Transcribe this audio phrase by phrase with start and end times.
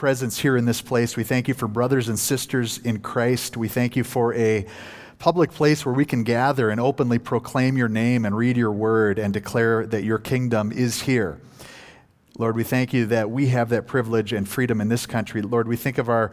[0.00, 1.14] presence here in this place.
[1.14, 3.58] We thank you for brothers and sisters in Christ.
[3.58, 4.64] We thank you for a
[5.18, 9.18] public place where we can gather and openly proclaim your name and read your word
[9.18, 11.38] and declare that your kingdom is here.
[12.38, 15.42] Lord, we thank you that we have that privilege and freedom in this country.
[15.42, 16.32] Lord, we think of our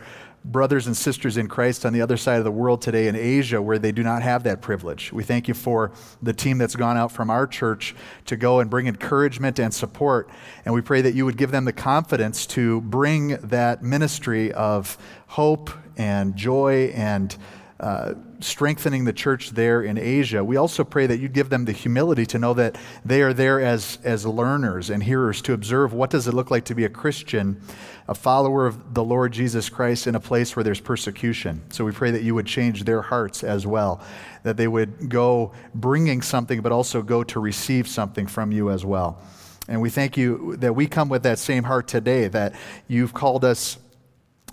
[0.51, 3.61] brothers and sisters in Christ on the other side of the world today in Asia
[3.61, 5.11] where they do not have that privilege.
[5.11, 5.91] We thank you for
[6.21, 7.95] the team that's gone out from our church
[8.25, 10.29] to go and bring encouragement and support.
[10.65, 14.97] And we pray that you would give them the confidence to bring that ministry of
[15.27, 17.35] hope and joy and
[17.79, 20.43] uh, strengthening the church there in Asia.
[20.43, 23.59] We also pray that you give them the humility to know that they are there
[23.59, 26.89] as, as learners and hearers to observe what does it look like to be a
[26.89, 27.61] Christian,
[28.07, 31.63] a follower of the Lord Jesus Christ in a place where there's persecution.
[31.69, 34.01] So we pray that you would change their hearts as well,
[34.43, 38.85] that they would go bringing something, but also go to receive something from you as
[38.85, 39.21] well.
[39.67, 42.55] And we thank you that we come with that same heart today, that
[42.87, 43.77] you've called us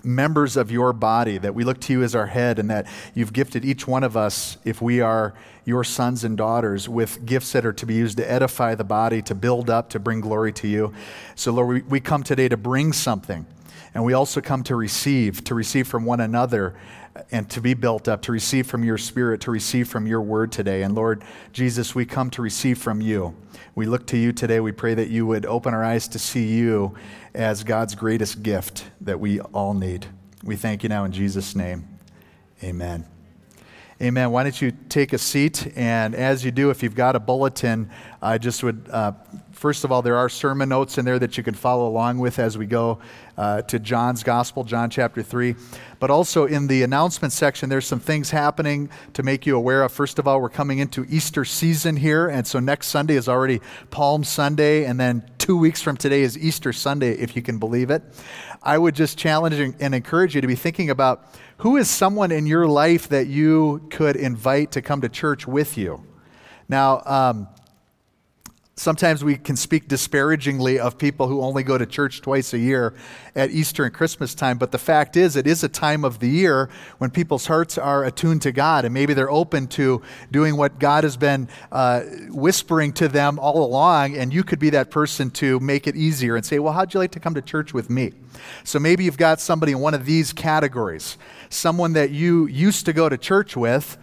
[0.04, 3.32] members of your body, that we look to you as our head, and that you've
[3.32, 5.34] gifted each one of us, if we are
[5.64, 9.22] your sons and daughters, with gifts that are to be used to edify the body,
[9.22, 10.92] to build up, to bring glory to you.
[11.34, 13.46] So, Lord, we, we come today to bring something,
[13.94, 16.74] and we also come to receive, to receive from one another
[17.30, 20.50] and to be built up, to receive from your spirit, to receive from your word
[20.50, 20.82] today.
[20.82, 23.36] And Lord Jesus, we come to receive from you.
[23.76, 24.60] We look to you today.
[24.60, 26.94] We pray that you would open our eyes to see you
[27.34, 30.06] as God's greatest gift that we all need.
[30.42, 31.88] We thank you now in Jesus' name.
[32.62, 33.06] Amen.
[34.00, 34.30] Amen.
[34.30, 35.72] Why don't you take a seat?
[35.76, 37.90] And as you do, if you've got a bulletin,
[38.24, 39.12] I just would, uh,
[39.52, 42.38] first of all, there are sermon notes in there that you can follow along with
[42.38, 42.98] as we go
[43.36, 45.54] uh, to John's Gospel, John chapter 3.
[46.00, 49.92] But also in the announcement section, there's some things happening to make you aware of.
[49.92, 52.28] First of all, we're coming into Easter season here.
[52.28, 54.86] And so next Sunday is already Palm Sunday.
[54.86, 58.02] And then two weeks from today is Easter Sunday, if you can believe it.
[58.62, 61.26] I would just challenge and encourage you to be thinking about
[61.58, 65.76] who is someone in your life that you could invite to come to church with
[65.76, 66.02] you?
[66.70, 67.48] Now, um,
[68.76, 72.92] Sometimes we can speak disparagingly of people who only go to church twice a year
[73.36, 76.28] at Easter and Christmas time, but the fact is, it is a time of the
[76.28, 76.68] year
[76.98, 80.02] when people's hearts are attuned to God, and maybe they're open to
[80.32, 84.70] doing what God has been uh, whispering to them all along, and you could be
[84.70, 87.42] that person to make it easier and say, Well, how'd you like to come to
[87.42, 88.12] church with me?
[88.64, 91.16] So maybe you've got somebody in one of these categories
[91.48, 93.96] someone that you used to go to church with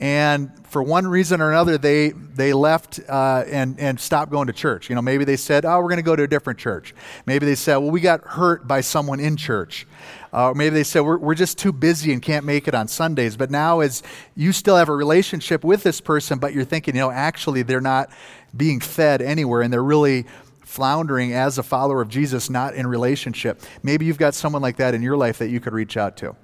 [0.00, 4.52] and for one reason or another, they, they left uh, and, and stopped going to
[4.52, 4.88] church.
[4.88, 6.94] You know, maybe they said, oh, we're going to go to a different church.
[7.26, 9.88] Maybe they said, well, we got hurt by someone in church.
[10.32, 13.36] Uh, maybe they said, we're, we're just too busy and can't make it on Sundays.
[13.36, 14.04] But now, as
[14.36, 17.80] you still have a relationship with this person, but you're thinking, you know, actually, they're
[17.80, 18.10] not
[18.56, 20.26] being fed anywhere and they're really
[20.60, 23.62] floundering as a follower of Jesus, not in relationship.
[23.82, 26.36] Maybe you've got someone like that in your life that you could reach out to.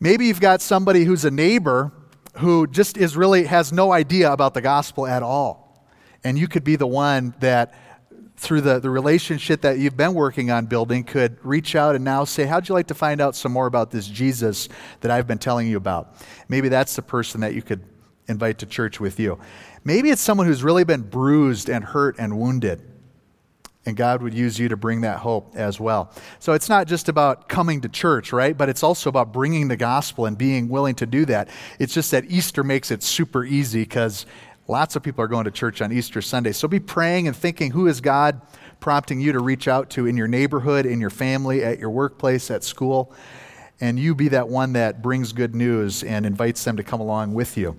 [0.00, 1.92] Maybe you've got somebody who's a neighbor
[2.38, 5.86] who just is really has no idea about the gospel at all.
[6.24, 7.74] And you could be the one that,
[8.36, 12.24] through the, the relationship that you've been working on building, could reach out and now
[12.24, 14.68] say, How'd you like to find out some more about this Jesus
[15.00, 16.14] that I've been telling you about?
[16.48, 17.82] Maybe that's the person that you could
[18.28, 19.38] invite to church with you.
[19.84, 22.82] Maybe it's someone who's really been bruised and hurt and wounded
[23.88, 26.12] and God would use you to bring that hope as well.
[26.40, 28.56] So it's not just about coming to church, right?
[28.56, 31.48] But it's also about bringing the gospel and being willing to do that.
[31.78, 34.26] It's just that Easter makes it super easy because
[34.68, 36.52] lots of people are going to church on Easter Sunday.
[36.52, 38.42] So be praying and thinking who is God
[38.78, 42.50] prompting you to reach out to in your neighborhood, in your family, at your workplace,
[42.50, 43.14] at school.
[43.80, 47.32] And you be that one that brings good news and invites them to come along
[47.32, 47.78] with you.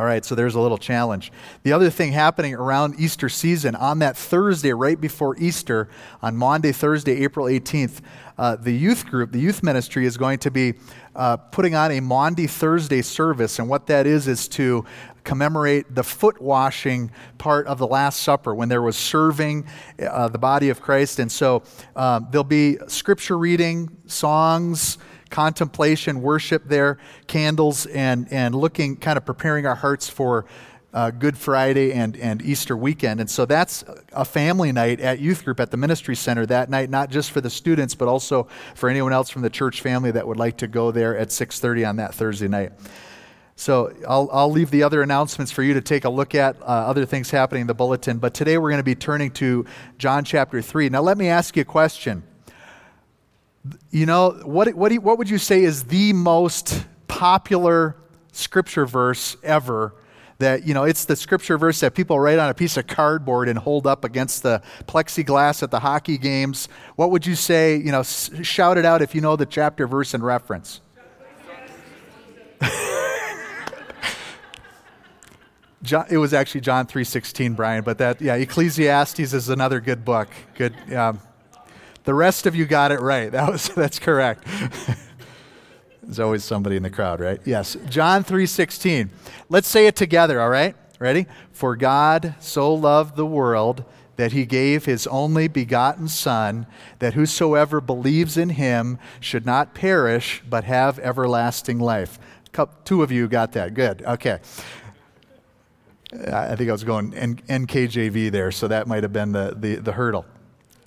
[0.00, 1.30] All right, so there's a little challenge.
[1.62, 5.90] The other thing happening around Easter season, on that Thursday right before Easter,
[6.22, 8.00] on Maundy, Thursday, April 18th,
[8.38, 10.72] uh, the youth group, the youth ministry, is going to be
[11.14, 13.58] uh, putting on a Maundy Thursday service.
[13.58, 14.86] And what that is, is to
[15.22, 19.66] commemorate the foot washing part of the Last Supper when there was serving
[20.00, 21.18] uh, the body of Christ.
[21.18, 21.62] And so
[21.94, 24.96] um, there'll be scripture reading, songs,
[25.30, 30.44] contemplation, worship there, candles, and, and looking, kind of preparing our hearts for
[30.92, 33.20] uh, Good Friday and, and Easter weekend.
[33.20, 36.90] And so that's a family night at youth group at the ministry center that night,
[36.90, 40.26] not just for the students, but also for anyone else from the church family that
[40.26, 42.72] would like to go there at 6.30 on that Thursday night.
[43.54, 46.64] So I'll, I'll leave the other announcements for you to take a look at, uh,
[46.64, 48.18] other things happening in the bulletin.
[48.18, 49.66] But today we're going to be turning to
[49.98, 50.88] John chapter 3.
[50.88, 52.22] Now let me ask you a question.
[53.90, 57.96] You know, what, what, you, what would you say is the most popular
[58.32, 59.94] scripture verse ever
[60.38, 63.48] that, you know, it's the scripture verse that people write on a piece of cardboard
[63.48, 66.68] and hold up against the plexiglass at the hockey games.
[66.96, 67.76] What would you say?
[67.76, 70.80] You know, s- shout it out if you know the chapter, verse, and reference.
[75.82, 80.28] John, it was actually John 3:16, Brian, but that yeah, Ecclesiastes is another good book.
[80.54, 80.74] Good.
[80.92, 81.20] Um,
[82.04, 83.30] the rest of you got it right.
[83.32, 84.46] That was that's correct.
[86.02, 87.40] There's always somebody in the crowd, right?
[87.44, 87.76] Yes.
[87.88, 89.10] John 3:16.
[89.48, 90.74] Let's say it together, all right?
[90.98, 91.26] Ready?
[91.52, 93.84] For God so loved the world
[94.16, 96.66] that he gave his only begotten son
[96.98, 102.18] that whosoever believes in him should not perish but have everlasting life.
[102.84, 103.72] Two of you got that.
[103.72, 104.02] Good.
[104.02, 104.40] Okay.
[106.12, 109.92] I think I was going NKJV there, so that might have been the, the, the
[109.92, 110.26] hurdle.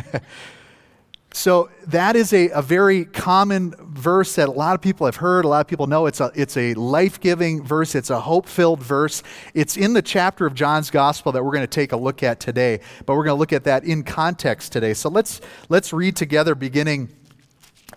[1.32, 5.44] so that is a, a very common verse that a lot of people have heard,
[5.44, 6.06] a lot of people know.
[6.06, 9.22] It's a, it's a life giving verse, it's a hope filled verse.
[9.54, 12.40] It's in the chapter of John's gospel that we're going to take a look at
[12.40, 14.94] today, but we're going to look at that in context today.
[14.94, 17.08] So let's, let's read together, beginning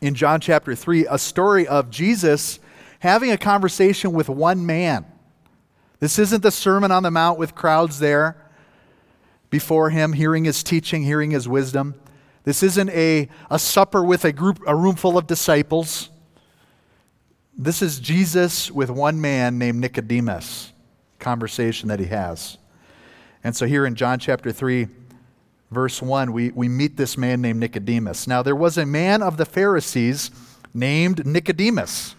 [0.01, 2.59] in John chapter 3, a story of Jesus
[2.99, 5.05] having a conversation with one man.
[5.99, 8.44] This isn't the Sermon on the Mount with crowds there
[9.49, 11.95] before him, hearing his teaching, hearing his wisdom.
[12.43, 16.09] This isn't a, a supper with a group, a room full of disciples.
[17.57, 20.71] This is Jesus with one man named Nicodemus,
[21.19, 22.57] conversation that he has.
[23.43, 24.87] And so here in John chapter 3,
[25.71, 28.27] verse 1, we, we meet this man named Nicodemus.
[28.27, 30.31] Now, there was a man of the Pharisees
[30.73, 32.15] named Nicodemus,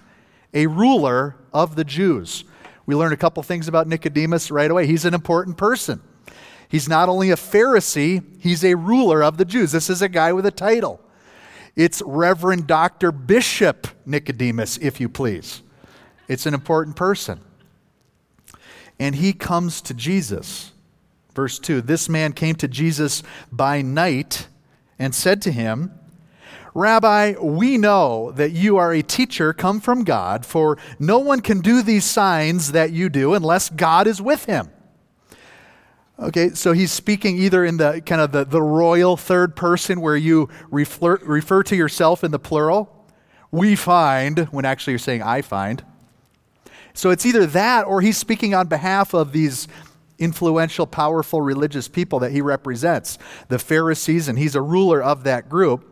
[0.55, 2.44] a ruler of the Jews.
[2.87, 4.87] We learn a couple things about Nicodemus right away.
[4.87, 6.00] He's an important person.
[6.68, 9.72] He's not only a Pharisee, he's a ruler of the Jews.
[9.72, 11.00] This is a guy with a title.
[11.76, 13.12] It's Reverend Dr.
[13.12, 15.62] Bishop Nicodemus, if you please.
[16.28, 17.40] It's an important person.
[18.98, 20.72] And he comes to Jesus.
[21.34, 23.22] Verse 2 This man came to Jesus
[23.52, 24.48] by night
[24.98, 25.92] and said to him,
[26.74, 31.60] Rabbi, we know that you are a teacher come from God, for no one can
[31.60, 34.70] do these signs that you do unless God is with him.
[36.18, 40.16] Okay, so he's speaking either in the kind of the, the royal third person where
[40.16, 42.90] you refer, refer to yourself in the plural.
[43.50, 45.84] We find, when actually you're saying I find.
[46.94, 49.68] So it's either that or he's speaking on behalf of these
[50.18, 55.50] influential, powerful religious people that he represents, the Pharisees, and he's a ruler of that
[55.50, 55.84] group.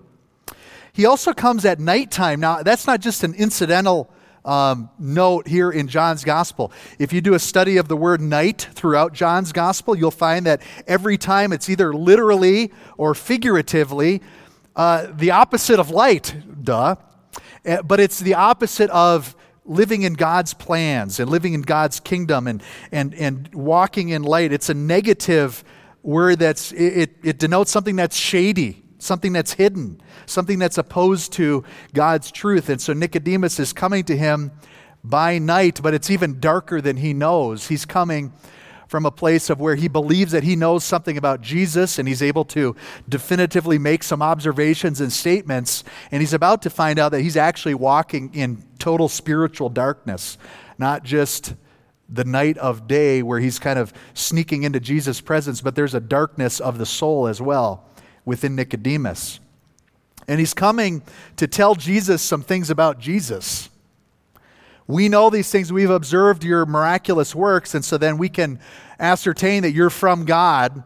[0.94, 2.40] He also comes at nighttime.
[2.40, 4.10] Now, that's not just an incidental
[4.44, 6.72] um, note here in John's gospel.
[6.98, 10.62] If you do a study of the word night throughout John's gospel, you'll find that
[10.86, 14.22] every time it's either literally or figuratively
[14.76, 16.96] uh, the opposite of light, duh,
[17.64, 22.46] eh, but it's the opposite of living in God's plans and living in God's kingdom
[22.46, 22.62] and,
[22.92, 24.52] and, and walking in light.
[24.52, 25.64] It's a negative
[26.02, 31.62] word that's, it, it denotes something that's shady something that's hidden, something that's opposed to
[31.92, 32.68] God's truth.
[32.68, 34.50] And so Nicodemus is coming to him
[35.04, 37.68] by night, but it's even darker than he knows.
[37.68, 38.32] He's coming
[38.88, 42.22] from a place of where he believes that he knows something about Jesus and he's
[42.22, 42.76] able to
[43.08, 45.84] definitively make some observations and statements.
[46.10, 50.38] And he's about to find out that he's actually walking in total spiritual darkness,
[50.78, 51.54] not just
[52.08, 56.00] the night of day where he's kind of sneaking into Jesus' presence, but there's a
[56.00, 57.88] darkness of the soul as well
[58.24, 59.40] within Nicodemus.
[60.26, 61.02] And he's coming
[61.36, 63.68] to tell Jesus some things about Jesus.
[64.86, 65.72] We know these things.
[65.72, 68.58] We've observed your miraculous works, and so then we can
[68.98, 70.82] ascertain that you're from God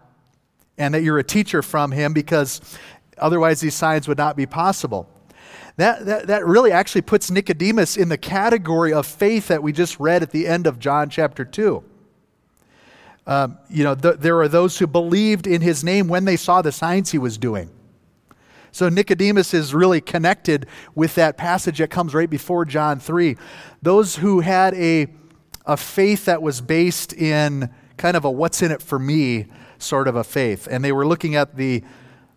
[0.76, 2.60] and that you're a teacher from Him because
[3.16, 5.08] otherwise these signs would not be possible.
[5.76, 9.98] That, that, that really actually puts Nicodemus in the category of faith that we just
[10.00, 11.84] read at the end of John chapter 2.
[13.28, 16.62] Um, you know, th- there are those who believed in his name when they saw
[16.62, 17.70] the signs he was doing.
[18.72, 23.36] So Nicodemus is really connected with that passage that comes right before John 3.
[23.82, 25.08] Those who had a,
[25.66, 27.68] a faith that was based in
[27.98, 30.66] kind of a what's in it for me sort of a faith.
[30.70, 31.84] And they were looking at the,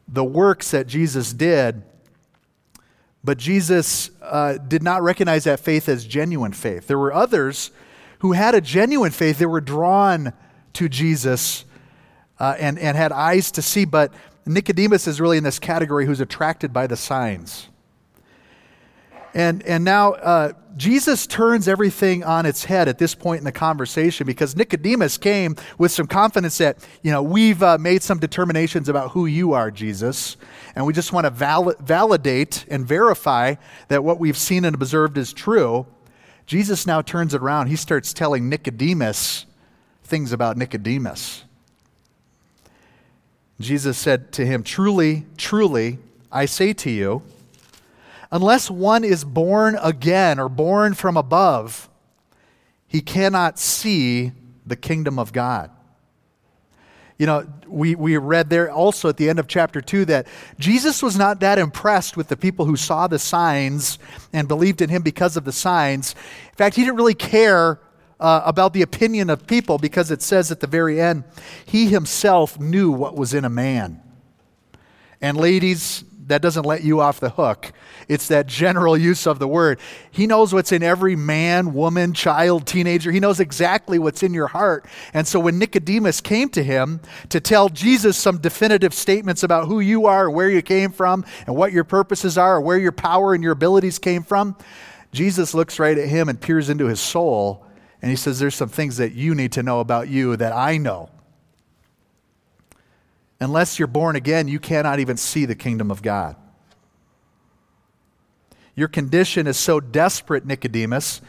[0.10, 1.83] the works that Jesus did,
[3.24, 6.88] but Jesus uh, did not recognize that faith as genuine faith.
[6.88, 7.71] There were others
[8.19, 10.33] who had a genuine faith, they were drawn
[10.73, 11.65] to Jesus
[12.39, 14.13] uh, and, and had eyes to see, but
[14.45, 17.67] Nicodemus is really in this category who's attracted by the signs.
[19.33, 23.51] And, and now uh, Jesus turns everything on its head at this point in the
[23.51, 28.89] conversation because Nicodemus came with some confidence that, you know, we've uh, made some determinations
[28.89, 30.35] about who you are, Jesus,
[30.75, 33.55] and we just want to val- validate and verify
[33.87, 35.85] that what we've seen and observed is true.
[36.45, 37.67] Jesus now turns it around.
[37.67, 39.45] He starts telling Nicodemus
[40.11, 41.45] things about Nicodemus.
[43.61, 45.99] Jesus said to him, Truly, truly,
[46.29, 47.23] I say to you,
[48.29, 51.89] unless one is born again or born from above,
[52.87, 54.33] he cannot see
[54.65, 55.71] the kingdom of God.
[57.17, 60.27] You know, we, we read there also at the end of chapter 2 that
[60.59, 63.97] Jesus was not that impressed with the people who saw the signs
[64.33, 66.15] and believed in him because of the signs.
[66.49, 67.79] In fact, he didn't really care
[68.21, 71.23] uh, about the opinion of people because it says at the very end,
[71.65, 74.01] he himself knew what was in a man.
[75.19, 77.73] And ladies, that doesn't let you off the hook.
[78.07, 79.79] It's that general use of the word.
[80.11, 83.11] He knows what's in every man, woman, child, teenager.
[83.11, 84.85] He knows exactly what's in your heart.
[85.13, 89.79] And so when Nicodemus came to him to tell Jesus some definitive statements about who
[89.79, 93.33] you are, where you came from, and what your purposes are, or where your power
[93.33, 94.55] and your abilities came from,
[95.11, 97.65] Jesus looks right at him and peers into his soul.
[98.01, 100.77] And he says, There's some things that you need to know about you that I
[100.77, 101.10] know.
[103.39, 106.36] Unless you're born again, you cannot even see the kingdom of God.
[108.75, 111.22] Your condition is so desperate, Nicodemus,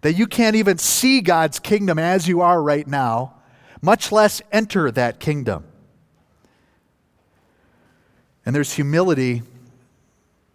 [0.00, 3.34] that you can't even see God's kingdom as you are right now,
[3.82, 5.64] much less enter that kingdom.
[8.44, 9.42] And there's humility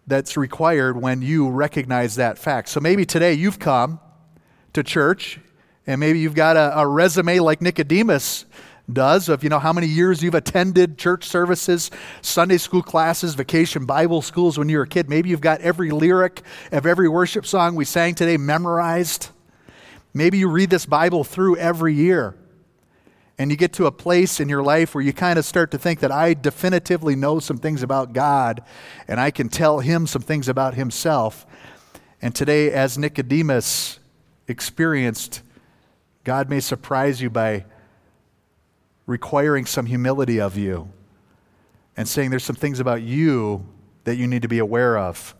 [0.06, 2.68] that's required when you recognize that fact.
[2.68, 4.00] So maybe today you've come
[4.72, 5.38] to church
[5.86, 8.46] and maybe you've got a, a resume like Nicodemus
[8.92, 13.86] does of you know how many years you've attended church services sunday school classes vacation
[13.86, 15.08] bible schools when you were a kid.
[15.08, 19.30] Maybe you've got every lyric of every worship song we sang today memorized.
[20.12, 22.36] Maybe you read this bible through every year.
[23.36, 25.78] And you get to a place in your life where you kind of start to
[25.78, 28.62] think that i definitively know some things about god
[29.08, 31.46] and i can tell him some things about himself.
[32.20, 33.98] And today as nicodemus
[34.46, 35.40] experienced
[36.24, 37.64] god may surprise you by
[39.06, 40.90] requiring some humility of you
[41.96, 43.66] and saying there's some things about you
[44.04, 45.34] that you need to be aware of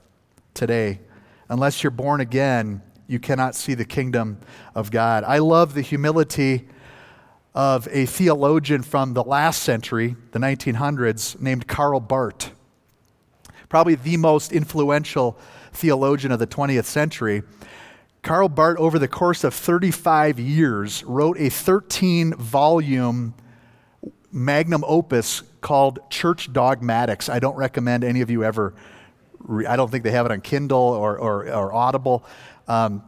[0.55, 1.00] today.
[1.49, 4.38] Unless you're born again, you cannot see the kingdom
[4.75, 5.25] of God.
[5.25, 6.69] I love the humility
[7.55, 12.53] of a theologian from the last century, the 1900s, named Karl Barth.
[13.69, 15.38] Probably the most influential
[15.73, 17.43] theologian of the 20th century.
[18.25, 23.35] Karl Barth, over the course of 35 years, wrote a 13 volume
[24.33, 27.28] magnum opus called Church Dogmatics.
[27.28, 28.75] I don't recommend any of you ever,
[29.40, 32.25] re- I don't think they have it on Kindle or, or, or Audible.
[32.66, 33.02] Um,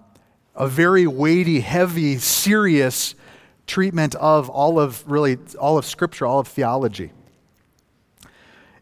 [0.54, 3.14] a very weighty, heavy, serious
[3.66, 7.10] treatment of all of really all of Scripture, all of theology.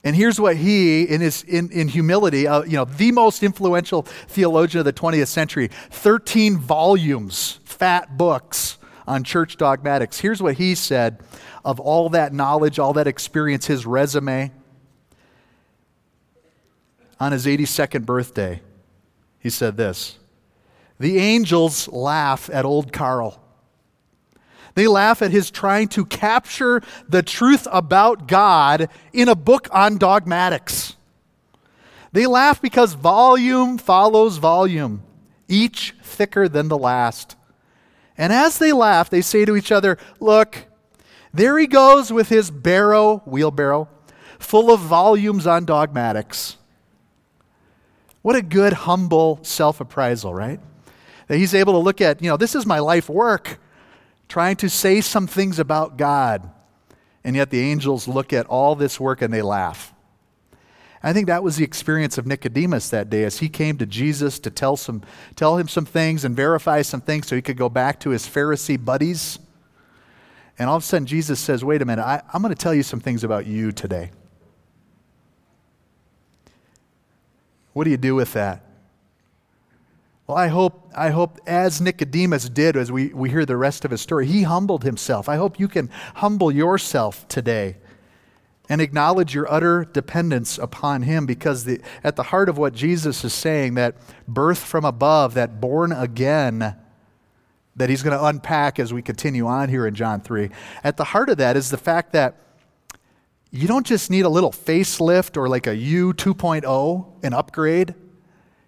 [0.04, 4.02] And here's what he, in his in, in humility, uh, you know, the most influential
[4.02, 10.20] theologian of the 20th century, 13 volumes, fat books on church dogmatics.
[10.20, 11.20] Here's what he said
[11.64, 14.52] of all that knowledge, all that experience, his resume.
[17.20, 18.61] On his 82nd birthday,
[19.38, 20.18] he said this
[20.99, 23.40] The angels laugh at old Karl.
[24.75, 29.99] They laugh at his trying to capture the truth about God in a book on
[29.99, 30.97] dogmatics.
[32.12, 35.02] They laugh because volume follows volume,
[35.49, 37.37] each thicker than the last.
[38.16, 40.66] And as they laugh, they say to each other, Look,
[41.33, 43.88] there he goes with his barrow, wheelbarrow,
[44.38, 46.57] full of volumes on dogmatics.
[48.23, 50.61] What a good, humble self appraisal, right?
[51.26, 53.59] That he's able to look at, you know, this is my life work,
[54.35, 56.50] trying to say some things about God.
[57.23, 59.95] And yet the angels look at all this work and they laugh.
[61.05, 64.41] I think that was the experience of Nicodemus that day as he came to Jesus
[64.41, 65.03] to tell, some,
[65.37, 68.26] tell him some things and verify some things so he could go back to his
[68.26, 69.38] Pharisee buddies.
[70.59, 72.75] And all of a sudden, Jesus says, Wait a minute, I, I'm going to tell
[72.75, 74.11] you some things about you today.
[77.73, 78.63] What do you do with that?
[80.26, 83.90] Well, I hope, I hope as Nicodemus did, as we, we hear the rest of
[83.90, 85.28] his story, he humbled himself.
[85.28, 87.76] I hope you can humble yourself today
[88.69, 93.25] and acknowledge your utter dependence upon Him because the, at the heart of what Jesus
[93.25, 96.76] is saying, that birth from above, that born again,
[97.76, 100.50] that He's going to unpack as we continue on here in John 3,
[100.83, 102.37] at the heart of that is the fact that
[103.50, 107.95] you don't just need a little facelift or like a U 2.0, an upgrade.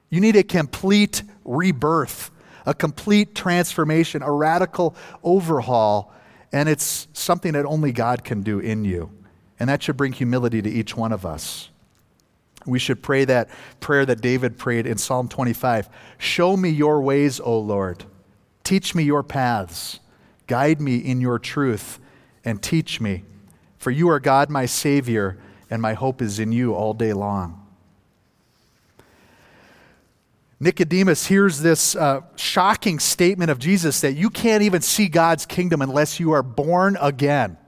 [0.08, 2.30] You need a complete rebirth,
[2.64, 6.12] a complete transformation, a radical overhaul.
[6.52, 9.10] And it's something that only God can do in you.
[9.58, 11.70] And that should bring humility to each one of us.
[12.66, 13.48] We should pray that
[13.80, 18.04] prayer that David prayed in Psalm 25 Show me your ways, O Lord.
[18.64, 20.00] Teach me your paths.
[20.46, 21.98] Guide me in your truth
[22.44, 23.24] and teach me.
[23.78, 25.38] For you are God, my Savior,
[25.70, 27.65] and my hope is in you all day long.
[30.58, 35.82] Nicodemus hears this uh, shocking statement of Jesus that you can't even see God's kingdom
[35.82, 37.58] unless you are born again.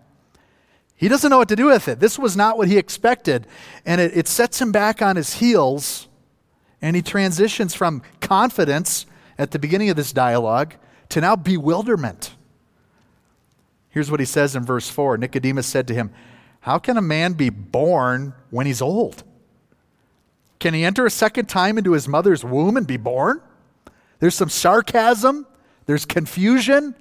[0.96, 2.00] He doesn't know what to do with it.
[2.00, 3.46] This was not what he expected.
[3.84, 6.08] And it, it sets him back on his heels,
[6.80, 10.74] and he transitions from confidence at the beginning of this dialogue
[11.10, 12.34] to now bewilderment.
[13.90, 16.10] Here's what he says in verse 4 Nicodemus said to him,
[16.60, 19.24] How can a man be born when he's old?
[20.58, 23.40] Can he enter a second time into his mother's womb and be born?
[24.18, 25.46] There's some sarcasm,
[25.86, 26.94] there's confusion,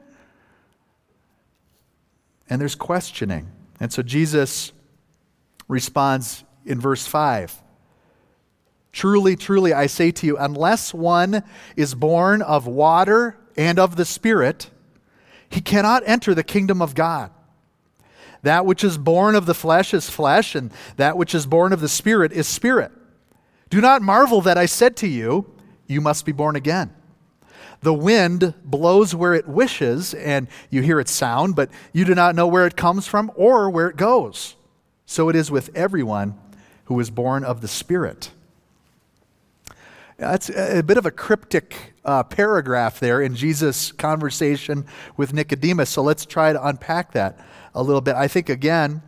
[2.50, 3.52] and there's questioning.
[3.80, 4.72] And so Jesus
[5.68, 7.64] responds in verse 5
[8.92, 11.44] Truly, truly, I say to you, unless one
[11.76, 14.72] is born of water and of the Spirit,
[15.50, 17.32] he cannot enter the kingdom of God.
[18.42, 21.80] That which is born of the flesh is flesh, and that which is born of
[21.80, 22.92] the Spirit is spirit.
[23.70, 25.46] Do not marvel that I said to you,
[25.88, 26.94] You must be born again.
[27.82, 32.36] The wind blows where it wishes, and you hear its sound, but you do not
[32.36, 34.56] know where it comes from or where it goes.
[35.06, 36.38] So it is with everyone
[36.86, 38.32] who is born of the Spirit.
[40.18, 45.92] That's a bit of a cryptic uh, paragraph there in Jesus' conversation with Nicodemus.
[45.92, 47.40] So let's try to unpack that
[47.76, 48.16] a little bit.
[48.16, 49.04] I think, again,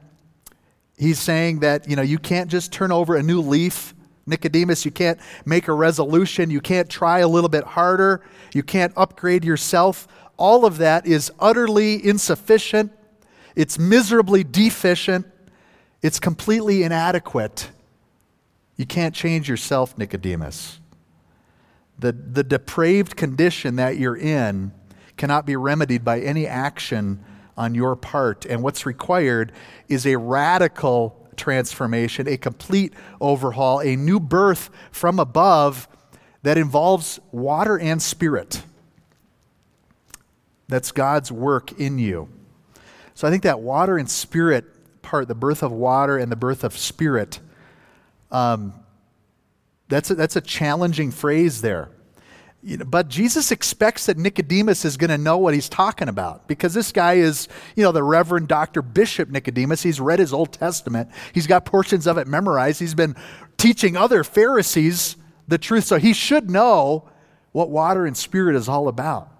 [1.00, 3.96] he's saying that you know you can't just turn over a new leaf
[4.30, 6.50] Nicodemus, you can't make a resolution.
[6.50, 8.22] You can't try a little bit harder.
[8.54, 10.08] You can't upgrade yourself.
[10.38, 12.92] All of that is utterly insufficient.
[13.56, 15.28] It's miserably deficient.
[16.02, 17.70] It's completely inadequate.
[18.78, 20.80] You can't change yourself, Nicodemus.
[21.98, 24.72] The, the depraved condition that you're in
[25.18, 27.24] cannot be remedied by any action
[27.58, 28.46] on your part.
[28.46, 29.52] And what's required
[29.90, 35.88] is a radical transformation, a complete overhaul, a new birth from above
[36.44, 38.62] that involves water and spirit.
[40.68, 42.30] That's God's work in you.
[43.16, 44.66] So I think that water and spirit
[45.02, 47.40] part, the birth of water and the birth of spirit,
[48.32, 48.74] um,
[49.88, 51.90] that's, a, that's a challenging phrase there.
[52.62, 56.48] You know, but Jesus expects that Nicodemus is going to know what he's talking about
[56.48, 58.82] because this guy is, you know, the Reverend Dr.
[58.82, 59.82] Bishop Nicodemus.
[59.82, 62.80] He's read his Old Testament, he's got portions of it memorized.
[62.80, 63.16] He's been
[63.58, 65.16] teaching other Pharisees
[65.48, 67.10] the truth, so he should know
[67.52, 69.32] what water and spirit is all about.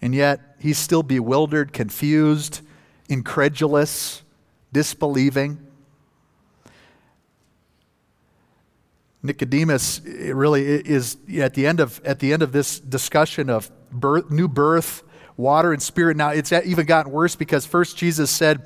[0.00, 2.62] And yet, he's still bewildered, confused,
[3.08, 4.22] incredulous,
[4.72, 5.58] disbelieving.
[9.22, 14.30] Nicodemus really is at the end of at the end of this discussion of birth,
[14.30, 15.02] new birth,
[15.36, 16.16] water and spirit.
[16.16, 18.62] Now it's even gotten worse because first Jesus said,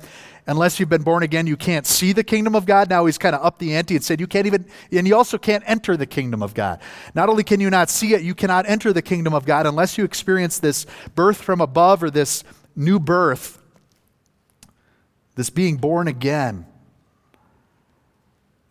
[0.47, 3.35] "Unless you've been born again, you can't see the kingdom of God." Now he's kind
[3.35, 6.05] of up the ante and said, "You can't even, and you also can't enter the
[6.05, 6.79] kingdom of God.
[7.13, 9.97] Not only can you not see it, you cannot enter the kingdom of God unless
[9.97, 12.45] you experience this birth from above or this
[12.77, 13.59] new birth,
[15.35, 16.65] this being born again."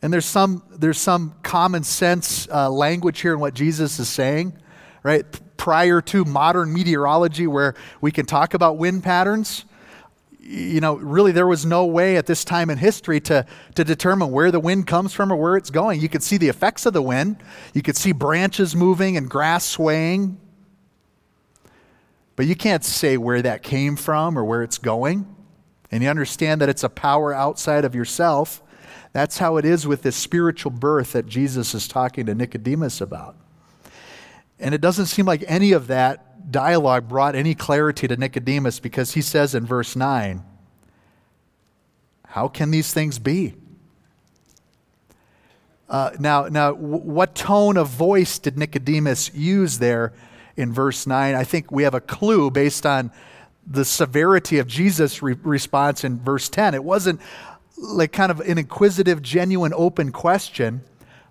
[0.04, 4.52] And there's some, there's some common sense uh, language here in what Jesus is saying,
[5.02, 5.24] right?
[5.56, 9.64] Prior to modern meteorology, where we can talk about wind patterns,
[10.38, 14.30] you know, really there was no way at this time in history to, to determine
[14.30, 16.02] where the wind comes from or where it's going.
[16.02, 17.38] You could see the effects of the wind,
[17.72, 20.38] you could see branches moving and grass swaying,
[22.36, 25.34] but you can't say where that came from or where it's going.
[25.90, 28.60] And you understand that it's a power outside of yourself.
[29.14, 33.36] That's how it is with this spiritual birth that Jesus is talking to Nicodemus about.
[34.58, 39.12] And it doesn't seem like any of that dialogue brought any clarity to Nicodemus because
[39.14, 40.42] he says in verse 9,
[42.26, 43.54] How can these things be?
[45.88, 50.12] Uh, now, now, w- what tone of voice did Nicodemus use there
[50.56, 51.36] in verse 9?
[51.36, 53.12] I think we have a clue based on
[53.64, 56.74] the severity of Jesus' re- response in verse 10.
[56.74, 57.20] It wasn't
[57.76, 60.82] like kind of an inquisitive, genuine, open question.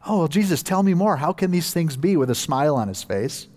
[0.06, 1.18] Oh, well, Jesus, tell me more.
[1.18, 2.18] How can these things be?
[2.18, 3.48] With a smile on his face.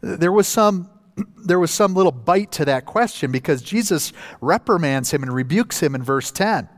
[0.00, 0.90] There was some
[1.44, 5.94] there was some little bite to that question because Jesus reprimands him and rebukes him
[5.94, 6.68] in verse 10.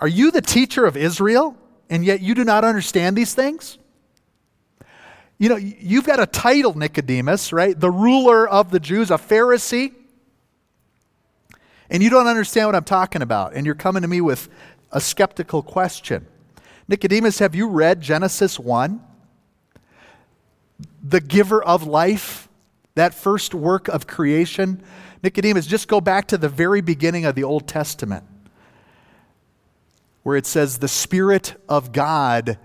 [0.00, 1.56] Are you the teacher of Israel,
[1.90, 3.78] and yet you do not understand these things?
[5.38, 7.78] You know, you've got a title, Nicodemus, right?
[7.78, 9.94] The ruler of the Jews, a Pharisee
[11.90, 14.48] and you don't understand what I'm talking about, and you're coming to me with
[14.92, 16.26] a skeptical question.
[16.86, 19.00] Nicodemus, have you read Genesis 1?
[21.02, 22.48] The giver of life,
[22.94, 24.82] that first work of creation,
[25.22, 28.24] Nicodemus, just go back to the very beginning of the Old Testament,
[30.22, 32.58] where it says, The Spirit of God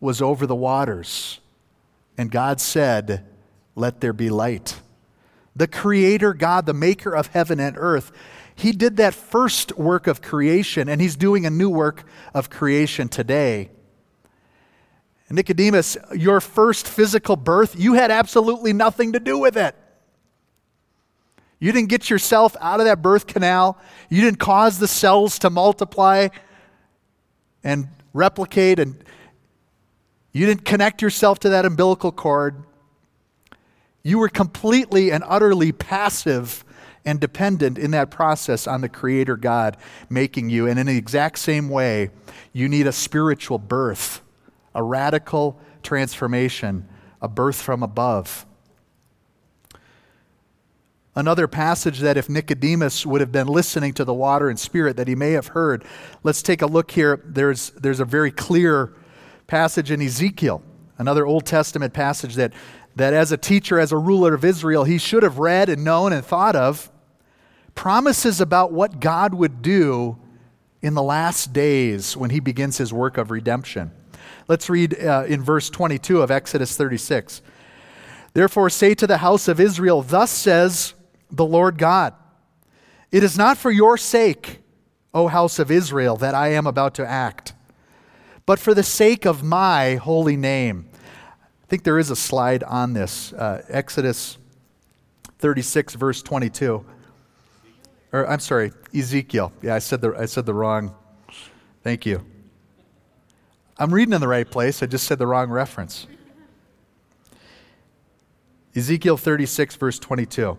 [0.00, 1.40] was over the waters,
[2.16, 3.26] and God said,
[3.74, 4.80] Let there be light.
[5.54, 8.12] The Creator God, the maker of heaven and earth,
[8.58, 12.02] He did that first work of creation, and He's doing a new work
[12.34, 13.70] of creation today.
[15.30, 19.76] Nicodemus, your first physical birth, you had absolutely nothing to do with it.
[21.60, 23.78] You didn't get yourself out of that birth canal.
[24.08, 26.28] You didn't cause the cells to multiply
[27.62, 29.04] and replicate, and
[30.32, 32.64] you didn't connect yourself to that umbilical cord.
[34.02, 36.64] You were completely and utterly passive
[37.08, 39.78] and dependent in that process on the Creator God
[40.10, 40.66] making you.
[40.66, 42.10] And in the exact same way,
[42.52, 44.20] you need a spiritual birth,
[44.74, 46.86] a radical transformation,
[47.22, 48.44] a birth from above.
[51.16, 55.08] Another passage that if Nicodemus would have been listening to the water and spirit that
[55.08, 55.86] he may have heard.
[56.22, 57.22] Let's take a look here.
[57.24, 58.92] There's, there's a very clear
[59.46, 60.62] passage in Ezekiel,
[60.98, 62.52] another Old Testament passage that,
[62.96, 66.12] that as a teacher, as a ruler of Israel, he should have read and known
[66.12, 66.92] and thought of.
[67.78, 70.18] Promises about what God would do
[70.82, 73.92] in the last days when he begins his work of redemption.
[74.48, 77.40] Let's read uh, in verse 22 of Exodus 36.
[78.32, 80.94] Therefore, say to the house of Israel, Thus says
[81.30, 82.14] the Lord God.
[83.12, 84.58] It is not for your sake,
[85.14, 87.52] O house of Israel, that I am about to act,
[88.44, 90.88] but for the sake of my holy name.
[91.62, 94.36] I think there is a slide on this uh, Exodus
[95.38, 96.84] 36, verse 22.
[98.12, 99.52] Or, I'm sorry, Ezekiel.
[99.62, 100.94] Yeah, I said the, I said the wrong.
[101.82, 102.24] Thank you.
[103.78, 104.82] I'm reading in the right place.
[104.82, 106.06] I just said the wrong reference.
[108.74, 110.56] Ezekiel 36, verse 22.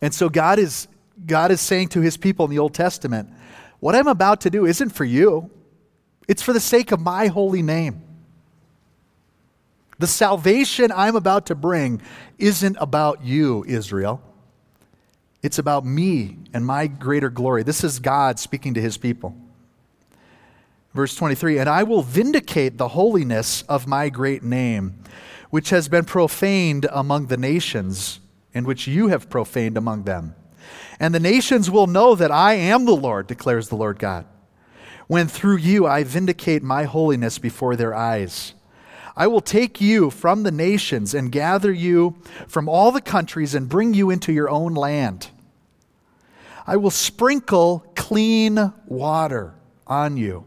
[0.00, 0.88] And so God is,
[1.26, 3.28] God is saying to his people in the Old Testament,
[3.80, 5.50] What I'm about to do isn't for you,
[6.28, 8.02] it's for the sake of my holy name.
[9.98, 12.00] The salvation I'm about to bring
[12.38, 14.22] isn't about you, Israel.
[15.42, 17.62] It's about me and my greater glory.
[17.62, 19.36] This is God speaking to his people.
[20.94, 24.98] Verse 23 And I will vindicate the holiness of my great name,
[25.50, 28.20] which has been profaned among the nations
[28.52, 30.34] and which you have profaned among them.
[30.98, 34.26] And the nations will know that I am the Lord, declares the Lord God,
[35.06, 38.54] when through you I vindicate my holiness before their eyes.
[39.18, 42.14] I will take you from the nations and gather you
[42.46, 45.30] from all the countries and bring you into your own land.
[46.68, 49.54] I will sprinkle clean water
[49.88, 50.44] on you,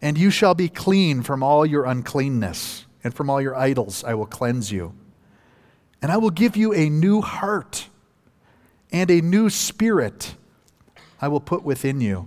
[0.00, 4.14] and you shall be clean from all your uncleanness, and from all your idols I
[4.14, 4.94] will cleanse you.
[6.00, 7.90] And I will give you a new heart
[8.90, 10.34] and a new spirit
[11.20, 12.26] I will put within you.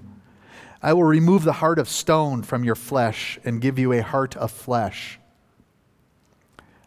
[0.84, 4.38] I will remove the heart of stone from your flesh and give you a heart
[4.38, 5.20] of flesh.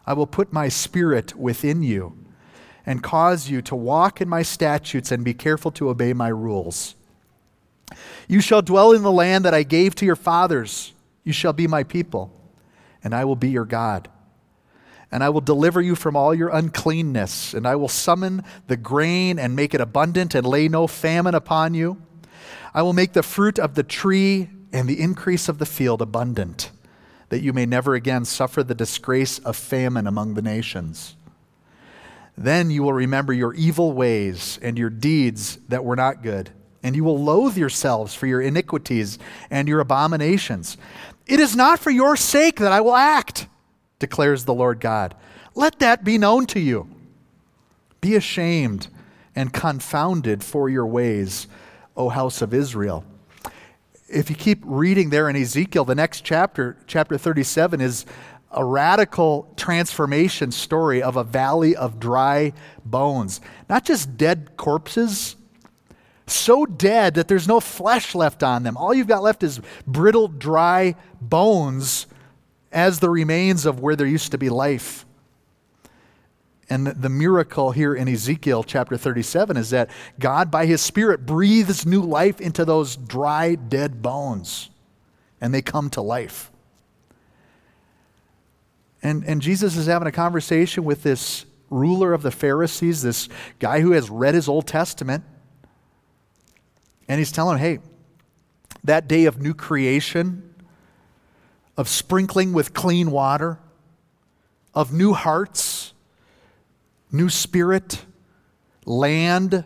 [0.09, 2.17] I will put my spirit within you
[2.85, 6.95] and cause you to walk in my statutes and be careful to obey my rules.
[8.27, 10.93] You shall dwell in the land that I gave to your fathers.
[11.23, 12.33] You shall be my people,
[13.03, 14.09] and I will be your God
[15.11, 19.39] and I will deliver you from all your uncleanness, and I will summon the grain
[19.39, 22.01] and make it abundant, and lay no famine upon you.
[22.73, 26.69] I will make the fruit of the tree and the increase of the field abundant,
[27.29, 31.15] that you may never again suffer the disgrace of famine among the nations.
[32.37, 36.49] Then you will remember your evil ways and your deeds that were not good,
[36.81, 40.77] and you will loathe yourselves for your iniquities and your abominations.
[41.27, 43.47] It is not for your sake that I will act
[43.99, 45.13] declares the Lord God.
[45.53, 46.89] Let that be known to you.
[48.01, 48.87] Be ashamed
[49.35, 51.47] and confounded for your ways,
[51.95, 53.03] O house of Israel.
[54.11, 58.05] If you keep reading there in Ezekiel, the next chapter, chapter 37, is
[58.51, 63.39] a radical transformation story of a valley of dry bones.
[63.69, 65.35] Not just dead corpses,
[66.25, 68.77] so dead that there's no flesh left on them.
[68.77, 72.07] All you've got left is brittle, dry bones
[72.71, 75.05] as the remains of where there used to be life.
[76.69, 81.85] And the miracle here in Ezekiel chapter 37 is that God, by his Spirit, breathes
[81.85, 84.69] new life into those dry, dead bones,
[85.41, 86.51] and they come to life.
[89.01, 93.29] And, and Jesus is having a conversation with this ruler of the Pharisees, this
[93.59, 95.23] guy who has read his Old Testament.
[97.07, 97.79] And he's telling him, hey,
[98.83, 100.53] that day of new creation,
[101.77, 103.57] of sprinkling with clean water,
[104.75, 105.93] of new hearts,
[107.11, 108.05] new spirit,
[108.85, 109.65] land,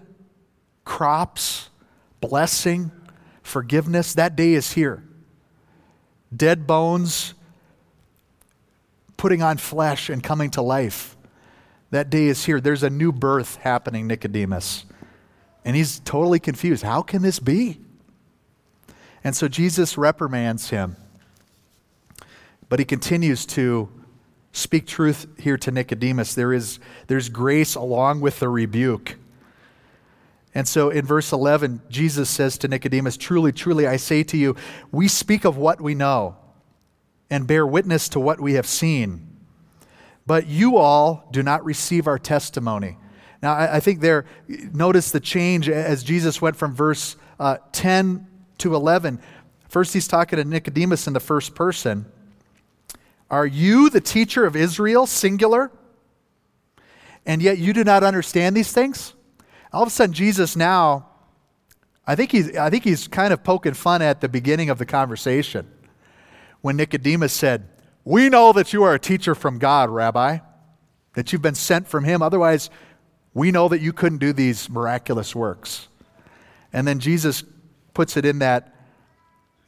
[0.85, 1.69] crops,
[2.21, 2.91] blessing,
[3.41, 4.13] forgiveness.
[4.13, 5.03] That day is here.
[6.35, 7.33] Dead bones
[9.17, 11.15] putting on flesh and coming to life.
[11.91, 12.59] That day is here.
[12.59, 14.85] There's a new birth happening, Nicodemus.
[15.63, 16.83] And he's totally confused.
[16.83, 17.79] How can this be?
[19.23, 20.97] And so Jesus reprimands him.
[22.67, 23.89] But he continues to
[24.53, 26.33] speak truth here to Nicodemus.
[26.33, 29.17] There is there's grace along with the rebuke.
[30.55, 34.55] And so in verse 11, Jesus says to Nicodemus, Truly, truly, I say to you,
[34.91, 36.37] we speak of what we know
[37.29, 39.27] and bear witness to what we have seen.
[40.27, 42.97] But you all do not receive our testimony.
[43.41, 48.25] Now, I, think there, notice the change as Jesus went from verse uh, 10
[48.59, 49.19] to 11.
[49.67, 52.05] First, he's talking to Nicodemus in the first person.
[53.33, 55.71] Are you the teacher of Israel, singular?
[57.25, 59.15] And yet you do not understand these things?
[59.71, 61.07] All of a sudden, Jesus now,
[62.05, 64.85] I think he's, I think he's kind of poking fun at the beginning of the
[64.85, 65.67] conversation
[66.61, 67.67] when Nicodemus said,
[68.03, 70.37] We know that you are a teacher from God, Rabbi,
[71.15, 72.21] that you've been sent from him.
[72.21, 72.69] Otherwise,
[73.33, 75.87] we know that you couldn't do these miraculous works.
[76.71, 77.43] And then Jesus
[77.95, 78.75] puts it in that,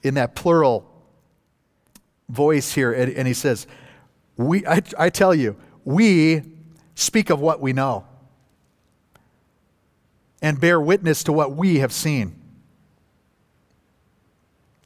[0.04, 0.94] in that plural
[2.29, 3.67] voice here, and, and he says,
[4.38, 6.41] we, I, I tell you, we
[6.95, 8.05] speak of what we know
[10.41, 12.41] and bear witness to what we have seen.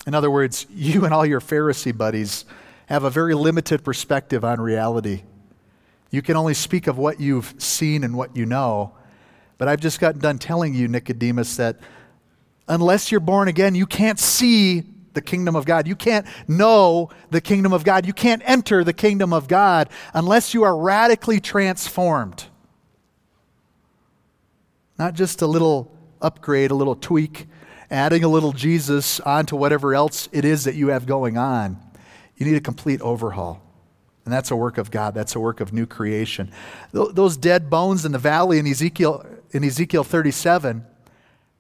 [0.08, 2.45] In other words, you and all your Pharisee buddies
[2.88, 5.23] have a very limited perspective on reality.
[6.12, 8.93] You can only speak of what you've seen and what you know.
[9.58, 11.80] But I've just gotten done telling you, Nicodemus, that
[12.67, 15.88] unless you're born again, you can't see the kingdom of God.
[15.88, 18.06] You can't know the kingdom of God.
[18.06, 22.45] You can't enter the kingdom of God unless you are radically transformed.
[24.98, 27.48] Not just a little upgrade, a little tweak,
[27.89, 31.82] adding a little Jesus onto whatever else it is that you have going on.
[32.38, 33.62] You need a complete overhaul.
[34.26, 35.15] And that's a work of God.
[35.15, 36.52] That's a work of new creation.
[36.91, 40.86] Those dead bones in the valley in Ezekiel, in Ezekiel 37,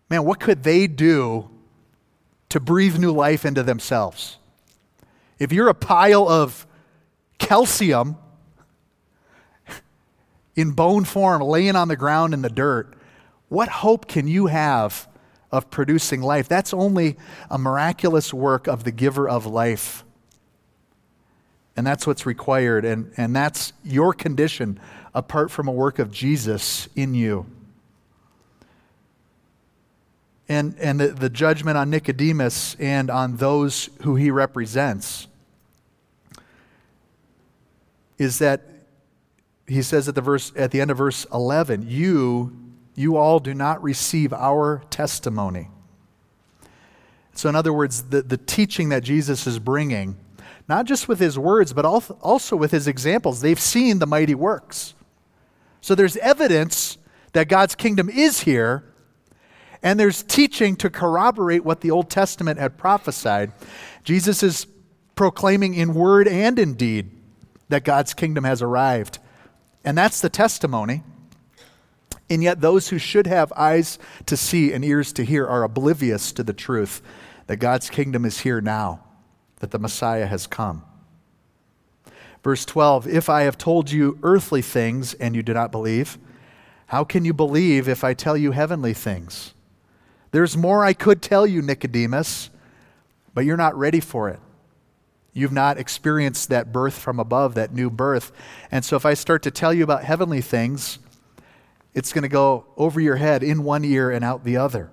[0.09, 1.49] man, what could they do
[2.49, 4.37] to breathe new life into themselves?
[5.37, 6.67] If you're a pile of
[7.37, 8.17] calcium
[10.55, 12.93] in bone form laying on the ground in the dirt,
[13.47, 15.07] what hope can you have
[15.51, 16.47] of producing life?
[16.47, 17.17] That's only
[17.49, 20.03] a miraculous work of the giver of life.
[21.75, 22.83] And that's what's required.
[22.83, 24.79] And, and that's your condition
[25.13, 27.45] apart from a work of Jesus in you.
[30.49, 35.27] And, and the, the judgment on Nicodemus and on those who he represents
[38.17, 38.63] is that
[39.67, 43.53] he says at the, verse, at the end of verse 11, You you all do
[43.53, 45.69] not receive our testimony.
[47.33, 50.17] So, in other words, the, the teaching that Jesus is bringing,
[50.67, 54.95] not just with his words, but also with his examples, they've seen the mighty works.
[55.79, 56.97] So, there's evidence
[57.31, 58.83] that God's kingdom is here,
[59.81, 63.51] and there's teaching to corroborate what the Old Testament had prophesied.
[64.03, 64.67] Jesus is
[65.15, 67.11] proclaiming in word and in deed
[67.69, 69.19] that God's kingdom has arrived.
[69.85, 71.03] And that's the testimony.
[72.29, 76.31] And yet, those who should have eyes to see and ears to hear are oblivious
[76.33, 77.01] to the truth
[77.47, 79.03] that God's kingdom is here now,
[79.59, 80.83] that the Messiah has come.
[82.43, 86.19] Verse 12 If I have told you earthly things and you do not believe,
[86.87, 89.53] how can you believe if I tell you heavenly things?
[90.31, 92.49] There's more I could tell you, Nicodemus,
[93.33, 94.39] but you're not ready for it.
[95.33, 98.31] You've not experienced that birth from above, that new birth.
[98.71, 100.99] And so if I start to tell you about heavenly things,
[101.93, 104.91] it's going to go over your head in one ear and out the other.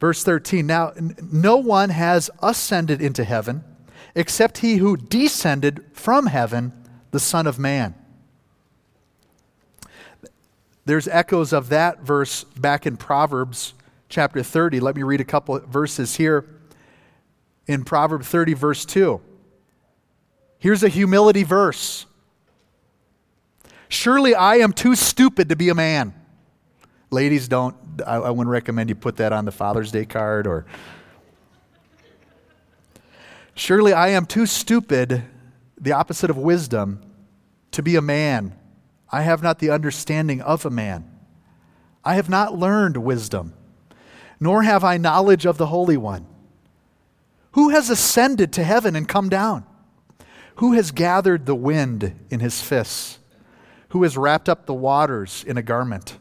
[0.00, 0.92] Verse 13 Now,
[1.30, 3.64] no one has ascended into heaven
[4.14, 6.72] except he who descended from heaven,
[7.10, 7.94] the Son of Man.
[10.86, 13.74] There's echoes of that verse back in Proverbs
[14.08, 14.78] chapter 30.
[14.78, 16.46] Let me read a couple verses here.
[17.66, 19.20] In Proverbs 30, verse 2.
[20.60, 22.06] Here's a humility verse.
[23.88, 26.14] Surely I am too stupid to be a man.
[27.10, 30.66] Ladies, don't, I, I wouldn't recommend you put that on the Father's Day card or.
[33.54, 35.24] Surely I am too stupid,
[35.80, 37.02] the opposite of wisdom,
[37.72, 38.54] to be a man.
[39.10, 41.10] I have not the understanding of a man.
[42.04, 43.54] I have not learned wisdom,
[44.38, 46.26] nor have I knowledge of the Holy One.
[47.52, 49.64] Who has ascended to heaven and come down?
[50.56, 53.18] Who has gathered the wind in his fists?
[53.96, 56.18] who has wrapped up the waters in a garment,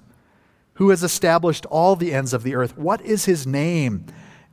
[0.76, 2.78] who has established all the ends of the earth.
[2.78, 4.06] What is his name?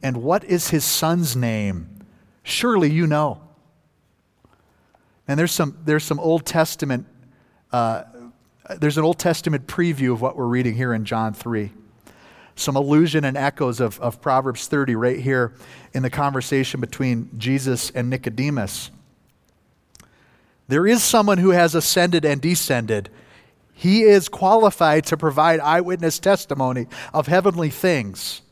[0.03, 2.05] And what is his son's name?
[2.43, 3.41] Surely you know.
[5.29, 7.07] And there's some, there's some Old Testament,
[7.71, 8.03] uh,
[8.67, 11.73] Uh, there's an Old Testament preview of what we're reading here in John 3.
[12.55, 15.55] Some allusion and echoes of, of Proverbs 30 right here
[15.95, 18.91] in the conversation between Jesus and Nicodemus.
[20.69, 23.11] There is someone who has ascended and descended.
[23.73, 28.43] He is qualified to provide eyewitness testimony of heavenly things.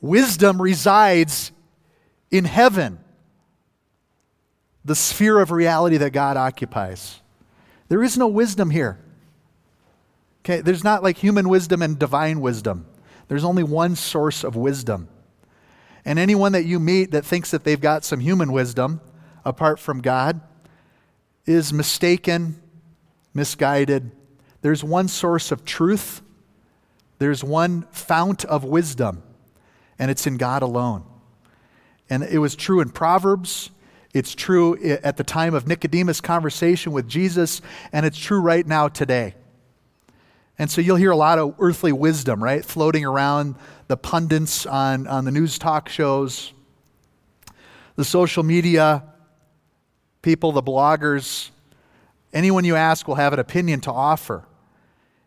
[0.00, 1.52] Wisdom resides
[2.30, 3.00] in heaven,
[4.84, 7.20] the sphere of reality that God occupies.
[7.90, 8.98] There is no wisdom here.
[10.42, 12.86] Okay, there's not like human wisdom and divine wisdom.
[13.26, 15.08] There's only one source of wisdom.
[16.04, 19.00] And anyone that you meet that thinks that they've got some human wisdom
[19.44, 20.40] apart from God
[21.46, 22.62] is mistaken,
[23.34, 24.12] misguided.
[24.62, 26.22] There's one source of truth,
[27.18, 29.24] there's one fount of wisdom,
[29.98, 31.04] and it's in God alone.
[32.08, 33.70] And it was true in Proverbs.
[34.12, 37.60] It's true at the time of Nicodemus' conversation with Jesus,
[37.92, 39.34] and it's true right now today.
[40.58, 43.54] And so you'll hear a lot of earthly wisdom, right, floating around
[43.86, 46.52] the pundits on, on the news talk shows,
[47.96, 49.04] the social media
[50.22, 51.50] people, the bloggers.
[52.32, 54.44] Anyone you ask will have an opinion to offer.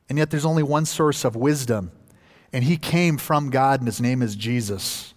[0.09, 1.91] And yet there's only one source of wisdom,
[2.51, 5.12] and he came from God, and his name is Jesus.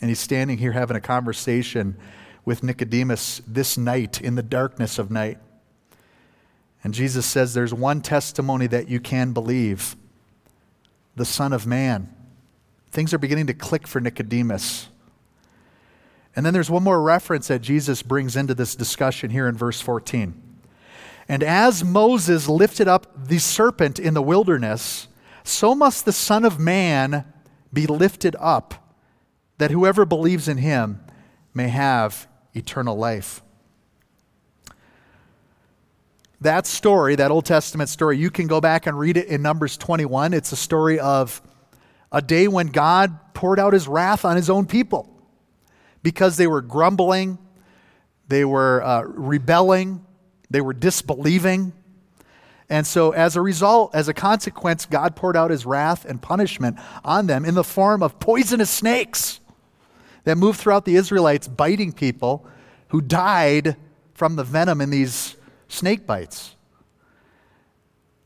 [0.00, 1.96] And he's standing here having a conversation
[2.44, 5.38] with Nicodemus this night in the darkness of night.
[6.84, 9.96] And Jesus says, There's one testimony that you can believe
[11.16, 12.14] the Son of Man.
[12.90, 14.88] Things are beginning to click for Nicodemus.
[16.34, 19.80] And then there's one more reference that Jesus brings into this discussion here in verse
[19.80, 20.40] 14.
[21.28, 25.08] And as Moses lifted up the serpent in the wilderness,
[25.44, 27.24] so must the Son of Man
[27.72, 28.87] be lifted up
[29.58, 31.00] that whoever believes in him
[31.52, 33.42] may have eternal life.
[36.40, 39.76] That story, that Old Testament story, you can go back and read it in Numbers
[39.76, 40.32] 21.
[40.32, 41.42] It's a story of
[42.12, 45.12] a day when God poured out his wrath on his own people
[46.04, 47.38] because they were grumbling,
[48.28, 50.04] they were uh, rebelling,
[50.48, 51.72] they were disbelieving.
[52.70, 56.78] And so, as a result, as a consequence, God poured out his wrath and punishment
[57.02, 59.40] on them in the form of poisonous snakes
[60.28, 62.46] that moved throughout the Israelites, biting people
[62.88, 63.76] who died
[64.12, 65.36] from the venom in these
[65.68, 66.54] snake bites.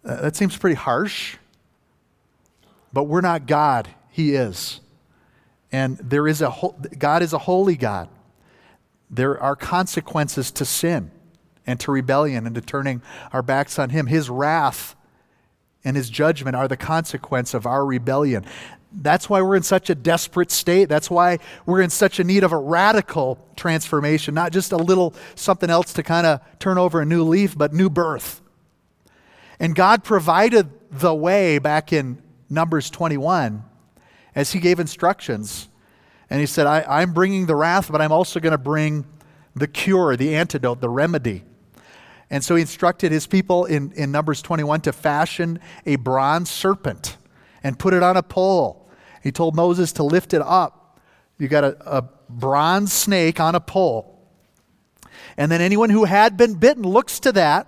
[0.04, 1.36] Uh, that seems pretty harsh,
[2.92, 3.88] but we're not God.
[4.10, 4.80] He is.
[5.70, 8.08] And there is a ho- God is a holy God.
[9.08, 11.12] There are consequences to sin
[11.68, 13.00] and to rebellion and to turning
[13.32, 14.08] our backs on Him.
[14.08, 14.96] His wrath
[15.84, 18.44] and His judgment are the consequence of our rebellion.
[18.94, 20.88] That's why we're in such a desperate state.
[20.88, 25.14] That's why we're in such a need of a radical transformation, not just a little
[25.35, 28.40] something else to kind of turn over a new leaf, but new birth.
[29.59, 33.64] And God provided the way back in Numbers 21
[34.35, 35.68] as He gave instructions.
[36.28, 39.07] And He said, I, am bringing the wrath, but I'm also going to bring
[39.55, 41.44] the cure, the antidote, the remedy.
[42.28, 47.16] And so He instructed His people in, in Numbers 21 to fashion a bronze serpent
[47.62, 48.82] and put it on a pole
[49.22, 51.00] he told Moses to lift it up.
[51.38, 54.08] You got a, a bronze snake on a pole.
[55.37, 57.66] And then anyone who had been bitten looks to that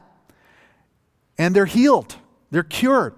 [1.38, 2.16] and they're healed,
[2.50, 3.14] they're cured.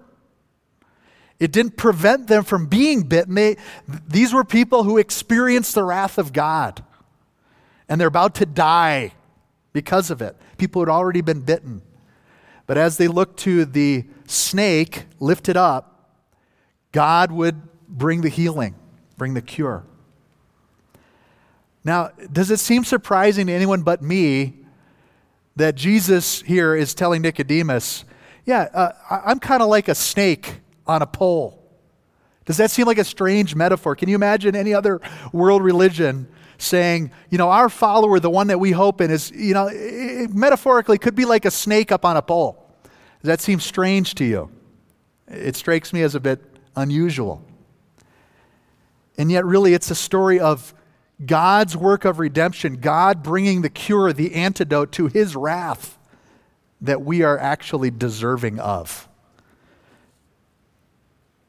[1.39, 3.35] It didn't prevent them from being bitten.
[3.35, 3.57] They,
[4.07, 6.83] these were people who experienced the wrath of God.
[7.87, 9.13] And they're about to die
[9.71, 10.35] because of it.
[10.57, 11.83] People had already been bitten.
[12.65, 16.17] But as they looked to the snake lifted up,
[16.91, 18.75] God would bring the healing,
[19.17, 19.83] bring the cure.
[21.83, 24.65] Now, does it seem surprising to anyone but me
[25.55, 28.03] that Jesus here is telling Nicodemus,
[28.45, 31.63] yeah, uh, I'm kind of like a snake on a pole?
[32.45, 33.95] Does that seem like a strange metaphor?
[33.95, 35.01] Can you imagine any other
[35.33, 39.53] world religion saying, you know, our follower, the one that we hope in, is, you
[39.53, 42.65] know, it, metaphorically could be like a snake up on a pole?
[43.21, 44.49] Does that seem strange to you?
[45.27, 46.41] It strikes me as a bit
[46.75, 47.43] unusual.
[49.17, 50.73] And yet, really, it's a story of
[51.25, 55.97] God's work of redemption, God bringing the cure, the antidote to his wrath
[56.81, 59.07] that we are actually deserving of.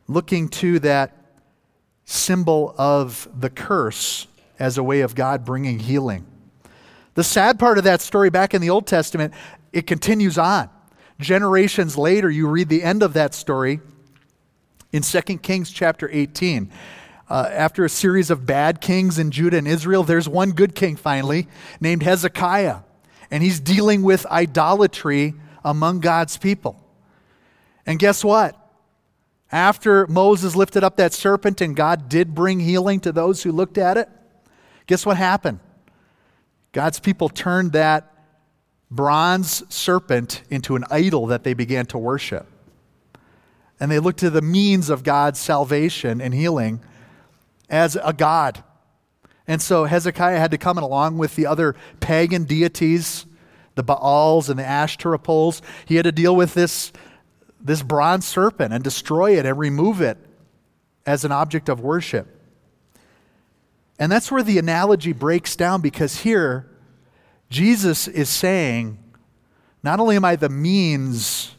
[0.06, 1.14] Looking to that
[2.06, 4.26] symbol of the curse
[4.58, 6.24] as a way of God bringing healing.
[7.14, 9.34] The sad part of that story back in the Old Testament,
[9.72, 10.70] it continues on.
[11.20, 13.80] Generations later, you read the end of that story
[14.92, 16.70] in 2 Kings chapter 18.
[17.30, 20.96] Uh, after a series of bad kings in Judah and Israel, there's one good king
[20.96, 21.46] finally
[21.80, 22.78] named Hezekiah.
[23.30, 26.82] And he's dealing with idolatry among God's people.
[27.84, 28.56] And guess what?
[29.52, 33.78] After Moses lifted up that serpent and God did bring healing to those who looked
[33.78, 34.08] at it,
[34.86, 35.60] guess what happened?
[36.72, 38.14] God's people turned that
[38.90, 42.46] bronze serpent into an idol that they began to worship.
[43.80, 46.80] And they looked to the means of God's salvation and healing
[47.68, 48.62] as a God.
[49.46, 53.26] And so Hezekiah had to come in along with the other pagan deities,
[53.74, 55.62] the Baals and the Asherah poles.
[55.86, 56.92] He had to deal with this,
[57.60, 60.18] this bronze serpent and destroy it and remove it
[61.06, 62.26] as an object of worship.
[63.98, 66.68] And that's where the analogy breaks down because here,
[67.50, 68.98] Jesus is saying,
[69.82, 71.54] not only am I the means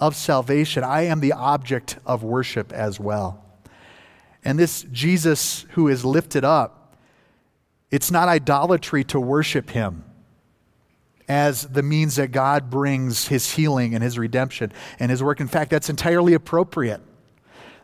[0.00, 3.45] of salvation, I am the object of worship as well.
[4.46, 6.94] And this Jesus who is lifted up,
[7.90, 10.04] it's not idolatry to worship him
[11.28, 15.40] as the means that God brings his healing and his redemption and his work.
[15.40, 17.00] In fact, that's entirely appropriate.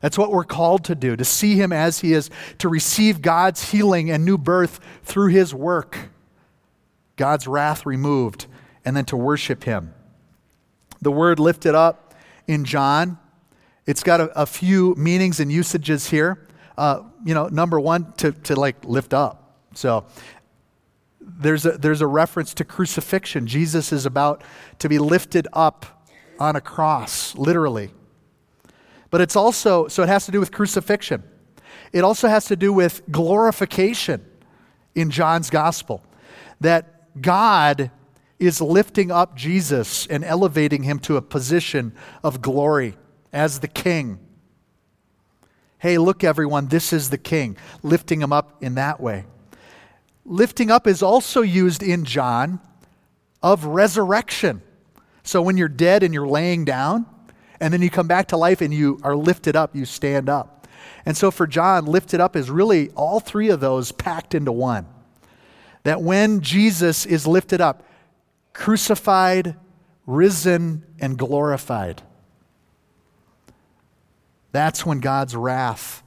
[0.01, 3.73] That's what we're called to do, to see him as he is, to receive God's
[3.73, 6.11] healing and new birth through his work,
[7.17, 8.47] God's wrath removed,
[8.85, 9.95] and then to worship him.
[11.01, 12.15] The word lifted up
[12.47, 13.19] in John,
[13.85, 16.47] it's got a, a few meanings and usages here.
[16.77, 19.59] Uh, you know, number one, to, to like lift up.
[19.75, 20.05] So
[21.21, 23.47] there's a, there's a reference to crucifixion.
[23.47, 24.43] Jesus is about
[24.79, 26.07] to be lifted up
[26.39, 27.91] on a cross, literally.
[29.11, 31.23] But it's also, so it has to do with crucifixion.
[31.93, 34.25] It also has to do with glorification
[34.95, 36.03] in John's gospel.
[36.61, 37.91] That God
[38.39, 41.95] is lifting up Jesus and elevating him to a position
[42.25, 42.97] of glory
[43.33, 44.19] as the king.
[45.83, 49.25] Hey, look, everyone, this is the king, lifting him up in that way.
[50.25, 52.61] Lifting up is also used in John
[53.43, 54.63] of resurrection.
[55.25, 57.07] So when you're dead and you're laying down,
[57.59, 60.69] and then you come back to life and you are lifted up, you stand up.
[61.05, 64.87] And so for John, lifted up is really all three of those packed into one.
[65.83, 67.83] That when Jesus is lifted up,
[68.53, 69.57] crucified,
[70.07, 72.03] risen, and glorified,
[74.53, 76.03] that's when God's wrath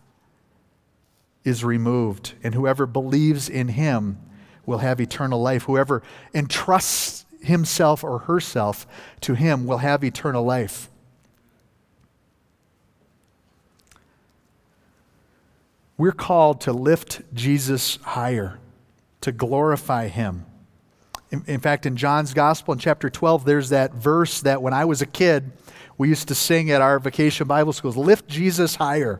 [1.43, 2.33] is removed.
[2.43, 4.19] And whoever believes in him
[4.65, 5.63] will have eternal life.
[5.63, 6.01] Whoever
[6.33, 8.87] entrusts himself or herself
[9.21, 10.89] to him will have eternal life.
[15.97, 18.59] We're called to lift Jesus higher,
[19.21, 20.45] to glorify him.
[21.31, 24.85] In, in, fact, in John's Gospel in chapter 12, there's that verse that when I
[24.85, 25.51] was a kid,
[25.97, 29.19] we used to sing at our vacation Bible schools Lift Jesus higher,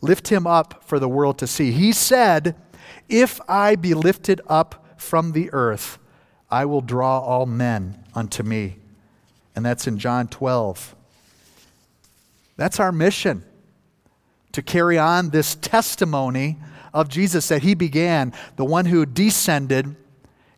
[0.00, 1.72] lift him up for the world to see.
[1.72, 2.56] He said,
[3.08, 5.98] If I be lifted up from the earth,
[6.50, 8.76] I will draw all men unto me.
[9.56, 10.94] And that's in John 12.
[12.56, 13.44] That's our mission
[14.52, 16.58] to carry on this testimony
[16.92, 19.96] of Jesus that he began, the one who descended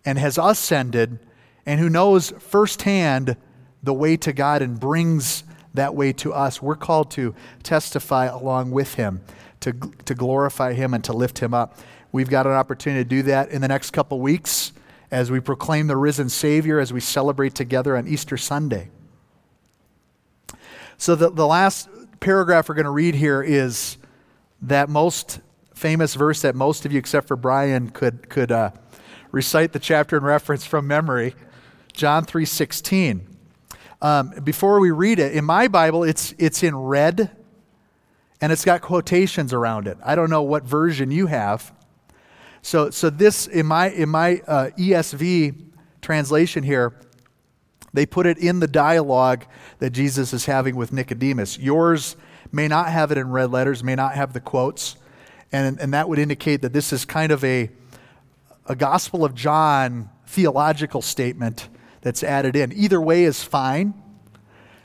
[0.06, 1.18] and has ascended,
[1.66, 3.36] and who knows firsthand
[3.82, 5.44] the way to God and brings
[5.74, 6.62] that way to us.
[6.62, 9.20] We're called to testify along with him,
[9.60, 11.78] to, to glorify him and to lift him up.
[12.12, 14.72] We've got an opportunity to do that in the next couple weeks
[15.10, 18.90] as we proclaim the risen Savior, as we celebrate together on Easter Sunday.
[20.98, 21.88] So, the, the last
[22.20, 23.98] paragraph we're going to read here is
[24.62, 25.40] that most
[25.74, 28.70] famous verse that most of you, except for Brian, could, could uh,
[29.36, 31.34] recite the chapter and reference from memory
[31.92, 33.28] John 3 16.
[34.00, 37.30] Um, before we read it, in my Bible, it's, it's in red
[38.40, 39.98] and it's got quotations around it.
[40.02, 41.70] I don't know what version you have.
[42.62, 45.64] So, so this, in my, in my uh, ESV
[46.00, 46.98] translation here,
[47.92, 49.44] they put it in the dialogue
[49.80, 51.58] that Jesus is having with Nicodemus.
[51.58, 52.16] Yours
[52.52, 54.96] may not have it in red letters, may not have the quotes,
[55.52, 57.70] and, and that would indicate that this is kind of a,
[58.68, 61.68] a Gospel of John theological statement
[62.00, 62.72] that's added in.
[62.72, 63.94] Either way is fine.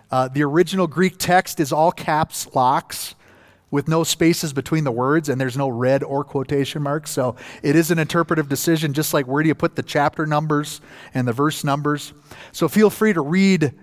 [0.09, 3.15] Uh, the original Greek text is all caps locks
[3.71, 7.09] with no spaces between the words, and there's no red or quotation marks.
[7.09, 10.81] So it is an interpretive decision, just like where do you put the chapter numbers
[11.13, 12.13] and the verse numbers.
[12.51, 13.73] So feel free to read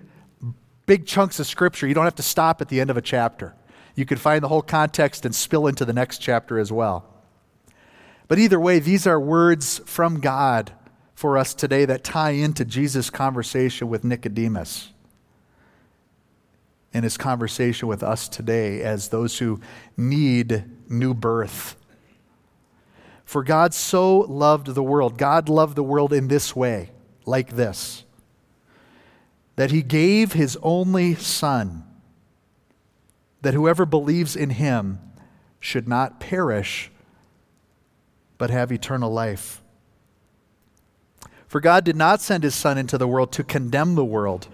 [0.85, 1.87] big chunks of scripture.
[1.87, 3.55] You don't have to stop at the end of a chapter.
[3.95, 7.18] You can find the whole context and spill into the next chapter as well.
[8.29, 10.73] But either way, these are words from God
[11.15, 14.93] for us today that tie into Jesus' conversation with Nicodemus.
[16.93, 19.61] in his conversation with us today as those who
[19.97, 21.77] need new birth.
[23.25, 26.91] For God so loved the world, God loved the world in this way,
[27.27, 28.05] like this,
[29.57, 31.85] that he gave his only Son,
[33.43, 34.99] that whoever believes in him
[35.61, 36.91] should not perish,
[38.39, 39.63] but have eternal life.
[41.49, 44.49] For God did not send his Son into the world to condemn the world,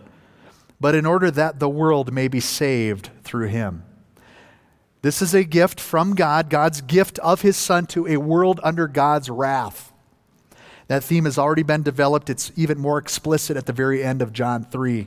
[0.81, 3.85] but in order that the world may be saved through him.
[5.03, 8.89] This is a gift from God, God's gift of his Son to a world under
[8.89, 9.93] God's wrath.
[10.87, 12.31] That theme has already been developed.
[12.31, 15.07] It's even more explicit at the very end of John 3.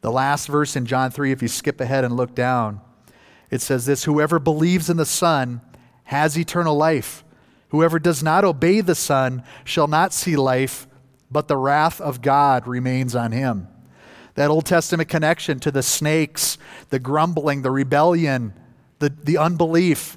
[0.00, 2.80] The last verse in John 3, if you skip ahead and look down,
[3.50, 5.60] it says this Whoever believes in the Son
[6.04, 7.24] has eternal life.
[7.76, 10.88] Whoever does not obey the Son shall not see life,
[11.30, 13.68] but the wrath of God remains on him.
[14.34, 16.56] That Old Testament connection to the snakes,
[16.88, 18.54] the grumbling, the rebellion,
[18.98, 20.16] the, the unbelief,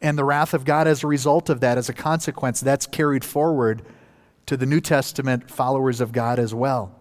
[0.00, 3.24] and the wrath of God as a result of that, as a consequence, that's carried
[3.24, 3.82] forward
[4.46, 6.92] to the New Testament followers of God as well.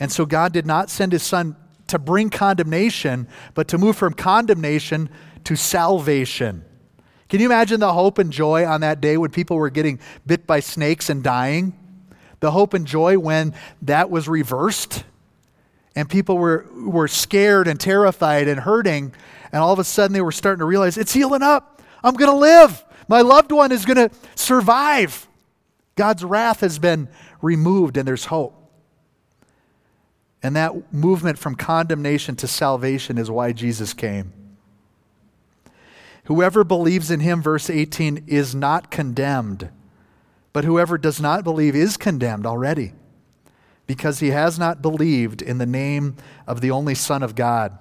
[0.00, 1.54] And so God did not send his son
[1.86, 5.08] to bring condemnation, but to move from condemnation
[5.44, 6.64] to salvation.
[7.32, 10.46] Can you imagine the hope and joy on that day when people were getting bit
[10.46, 11.72] by snakes and dying?
[12.40, 15.04] The hope and joy when that was reversed
[15.96, 19.14] and people were, were scared and terrified and hurting,
[19.50, 21.80] and all of a sudden they were starting to realize it's healing up.
[22.04, 22.84] I'm going to live.
[23.08, 25.26] My loved one is going to survive.
[25.96, 27.08] God's wrath has been
[27.40, 28.70] removed, and there's hope.
[30.42, 34.34] And that movement from condemnation to salvation is why Jesus came.
[36.24, 39.70] Whoever believes in him, verse 18, is not condemned.
[40.52, 42.92] But whoever does not believe is condemned already,
[43.86, 46.16] because he has not believed in the name
[46.46, 47.76] of the only Son of God.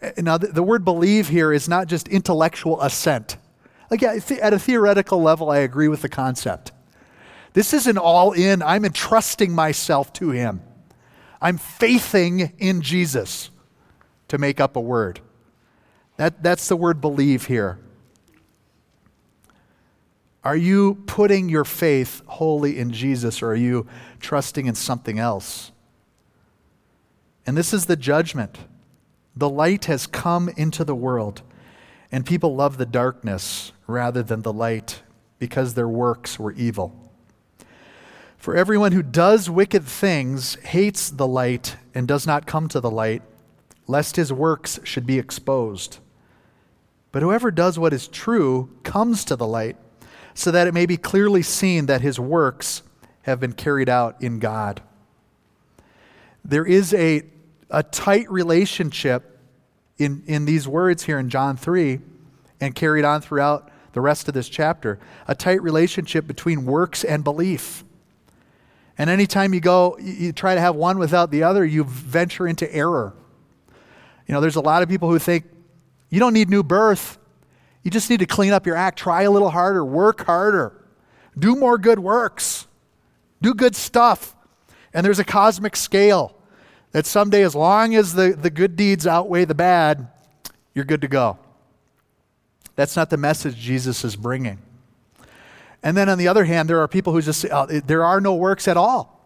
[0.00, 3.36] Eh, now, the, the word believe here is not just intellectual assent.
[3.90, 6.72] Like, at a theoretical level, I agree with the concept.
[7.52, 10.62] This isn't all in, I'm entrusting myself to him.
[11.40, 13.50] I'm faithing in Jesus
[14.28, 15.20] to make up a word.
[16.18, 17.78] That, that's the word believe here.
[20.44, 23.86] Are you putting your faith wholly in Jesus or are you
[24.20, 25.72] trusting in something else?
[27.46, 28.58] And this is the judgment.
[29.36, 31.42] The light has come into the world,
[32.10, 35.02] and people love the darkness rather than the light
[35.38, 37.12] because their works were evil.
[38.36, 42.90] For everyone who does wicked things hates the light and does not come to the
[42.90, 43.22] light,
[43.86, 45.98] lest his works should be exposed.
[47.12, 49.76] But whoever does what is true comes to the light,
[50.34, 52.82] so that it may be clearly seen that his works
[53.22, 54.82] have been carried out in God.
[56.44, 57.22] There is a,
[57.70, 59.38] a tight relationship
[59.98, 62.00] in, in these words here in John 3
[62.60, 67.24] and carried on throughout the rest of this chapter a tight relationship between works and
[67.24, 67.84] belief.
[68.96, 72.72] And anytime you go, you try to have one without the other, you venture into
[72.74, 73.14] error.
[74.26, 75.44] You know, there's a lot of people who think
[76.10, 77.18] you don't need new birth.
[77.82, 80.72] You just need to clean up your act, try a little harder, work harder,
[81.38, 82.66] do more good works,
[83.40, 84.34] do good stuff.
[84.92, 86.34] And there's a cosmic scale
[86.92, 90.08] that someday, as long as the, the good deeds outweigh the bad,
[90.74, 91.38] you're good to go.
[92.76, 94.58] That's not the message Jesus is bringing.
[95.82, 98.20] And then on the other hand, there are people who just say, oh, there are
[98.20, 99.17] no works at all.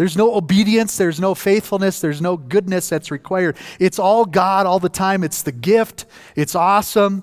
[0.00, 3.58] There's no obedience, there's no faithfulness, there's no goodness that's required.
[3.78, 5.22] It's all God all the time.
[5.22, 7.22] It's the gift, it's awesome.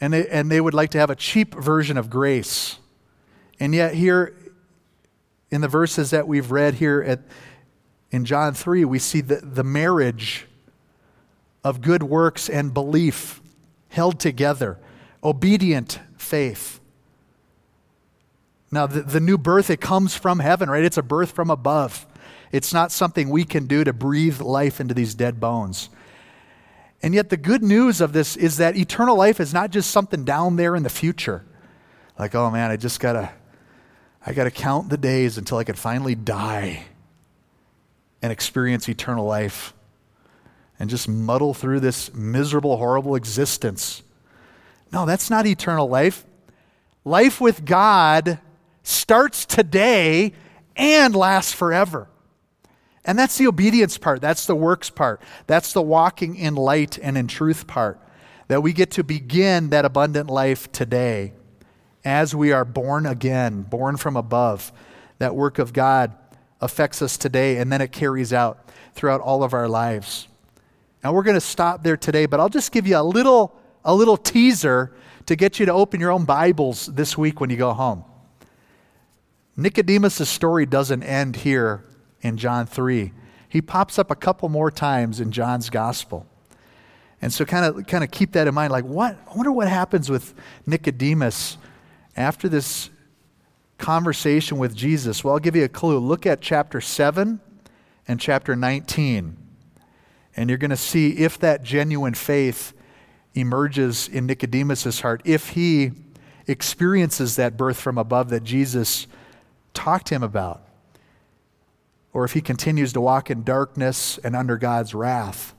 [0.00, 2.78] And they, and they would like to have a cheap version of grace.
[3.58, 4.36] And yet, here
[5.50, 7.22] in the verses that we've read here at,
[8.12, 10.46] in John 3, we see the, the marriage
[11.64, 13.40] of good works and belief
[13.88, 14.78] held together,
[15.24, 16.78] obedient faith.
[18.72, 20.82] Now, the, the new birth, it comes from heaven, right?
[20.82, 22.06] It's a birth from above.
[22.50, 25.90] It's not something we can do to breathe life into these dead bones.
[27.02, 30.24] And yet, the good news of this is that eternal life is not just something
[30.24, 31.44] down there in the future.
[32.18, 33.30] Like, oh man, I just gotta,
[34.24, 36.84] I gotta count the days until I can finally die
[38.22, 39.74] and experience eternal life
[40.78, 44.02] and just muddle through this miserable, horrible existence.
[44.92, 46.24] No, that's not eternal life.
[47.04, 48.38] Life with God
[48.82, 50.32] starts today
[50.76, 52.08] and lasts forever.
[53.04, 54.20] And that's the obedience part.
[54.20, 55.20] That's the works part.
[55.46, 58.00] That's the walking in light and in truth part.
[58.48, 61.32] That we get to begin that abundant life today
[62.04, 64.72] as we are born again, born from above.
[65.18, 66.12] That work of God
[66.60, 70.28] affects us today, and then it carries out throughout all of our lives.
[71.02, 73.94] Now we're going to stop there today, but I'll just give you a little, a
[73.94, 74.94] little teaser
[75.26, 78.04] to get you to open your own Bibles this week when you go home.
[79.56, 81.84] Nicodemus' story doesn't end here
[82.20, 83.12] in John 3.
[83.48, 86.26] He pops up a couple more times in John's gospel.
[87.20, 89.68] And so kind of kind of keep that in mind like what I wonder what
[89.68, 90.34] happens with
[90.66, 91.56] Nicodemus
[92.16, 92.90] after this
[93.78, 95.22] conversation with Jesus.
[95.22, 95.98] Well, I'll give you a clue.
[95.98, 97.40] Look at chapter 7
[98.08, 99.36] and chapter 19.
[100.36, 102.72] And you're going to see if that genuine faith
[103.34, 105.92] emerges in Nicodemus' heart, if he
[106.46, 109.06] experiences that birth from above that Jesus
[109.74, 110.62] talked to him about,
[112.12, 115.54] or if he continues to walk in darkness and under God's wrath.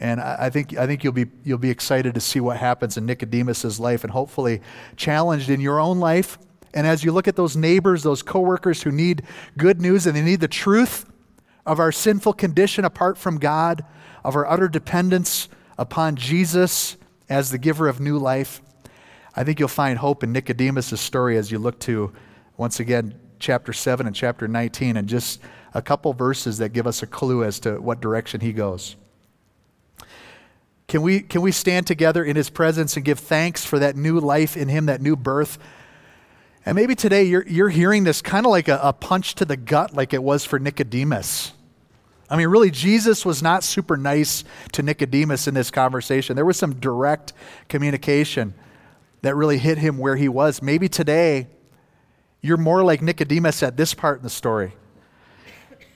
[0.00, 3.04] And I think, I think you'll, be, you'll be excited to see what happens in
[3.04, 4.60] Nicodemus' life and hopefully
[4.96, 6.38] challenged in your own life.
[6.72, 9.22] And as you look at those neighbors, those coworkers who need
[9.56, 11.04] good news and they need the truth
[11.66, 13.84] of our sinful condition apart from God,
[14.24, 16.96] of our utter dependence upon Jesus
[17.28, 18.62] as the giver of new life,
[19.34, 22.12] I think you'll find hope in Nicodemus' story as you look to,
[22.58, 25.40] once again, chapter 7 and chapter 19, and just
[25.72, 28.96] a couple verses that give us a clue as to what direction he goes.
[30.88, 34.18] Can we, can we stand together in his presence and give thanks for that new
[34.18, 35.58] life in him, that new birth?
[36.66, 39.56] And maybe today you're, you're hearing this kind of like a, a punch to the
[39.56, 41.52] gut, like it was for Nicodemus.
[42.28, 44.42] I mean, really, Jesus was not super nice
[44.72, 46.34] to Nicodemus in this conversation.
[46.34, 47.34] There was some direct
[47.68, 48.54] communication
[49.22, 50.60] that really hit him where he was.
[50.60, 51.46] Maybe today
[52.40, 54.74] you're more like Nicodemus at this part in the story.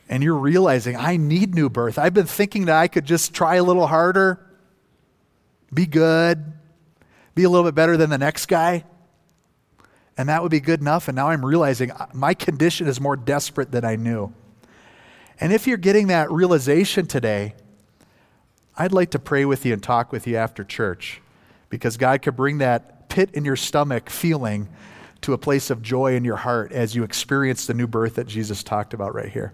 [0.08, 1.98] And you're realizing, I need new birth.
[1.98, 4.40] I've been thinking that I could just try a little harder
[5.72, 6.52] be good,
[7.34, 8.84] be a little bit better than the next guy.
[10.16, 11.08] And that would be good enough.
[11.08, 14.34] And now I'm realizing uh, my condition is more desperate than I knew.
[15.40, 17.54] And if you're getting that realization today,
[18.76, 21.20] I'd like to pray with you and talk with you after church
[21.70, 24.68] because God could bring that pit in your stomach feeling
[25.22, 28.26] to a place of joy in your heart as you experience the new birth that
[28.26, 29.52] Jesus talked about right here.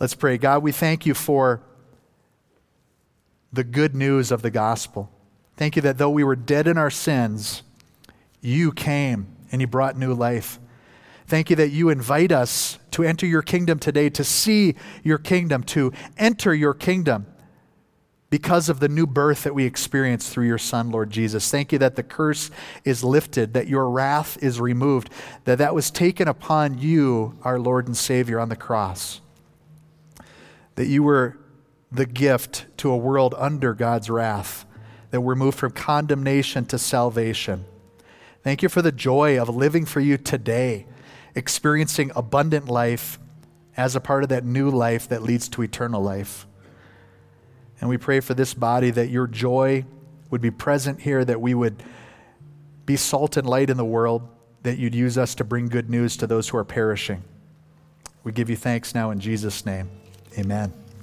[0.00, 0.38] Let's pray.
[0.38, 1.60] God, we thank you for
[3.52, 5.10] the good news of the gospel.
[5.56, 7.62] Thank you that though we were dead in our sins,
[8.40, 10.60] you came and you brought new life.
[11.26, 15.62] Thank you that you invite us to enter your kingdom today, to see your kingdom,
[15.64, 17.26] to enter your kingdom
[18.30, 21.50] because of the new birth that we experience through your Son, Lord Jesus.
[21.50, 22.50] Thank you that the curse
[22.84, 25.10] is lifted, that your wrath is removed,
[25.44, 29.20] that that was taken upon you, our Lord and Savior, on the cross.
[30.74, 31.38] That you were
[31.90, 34.66] the gift to a world under God's wrath
[35.10, 37.64] that we're moved from condemnation to salvation.
[38.42, 40.86] Thank you for the joy of living for you today,
[41.34, 43.18] experiencing abundant life
[43.76, 46.46] as a part of that new life that leads to eternal life.
[47.80, 49.84] And we pray for this body that your joy
[50.30, 51.82] would be present here, that we would
[52.84, 54.28] be salt and light in the world,
[54.62, 57.22] that you'd use us to bring good news to those who are perishing.
[58.24, 59.90] We give you thanks now in Jesus' name.
[60.38, 60.87] Amen.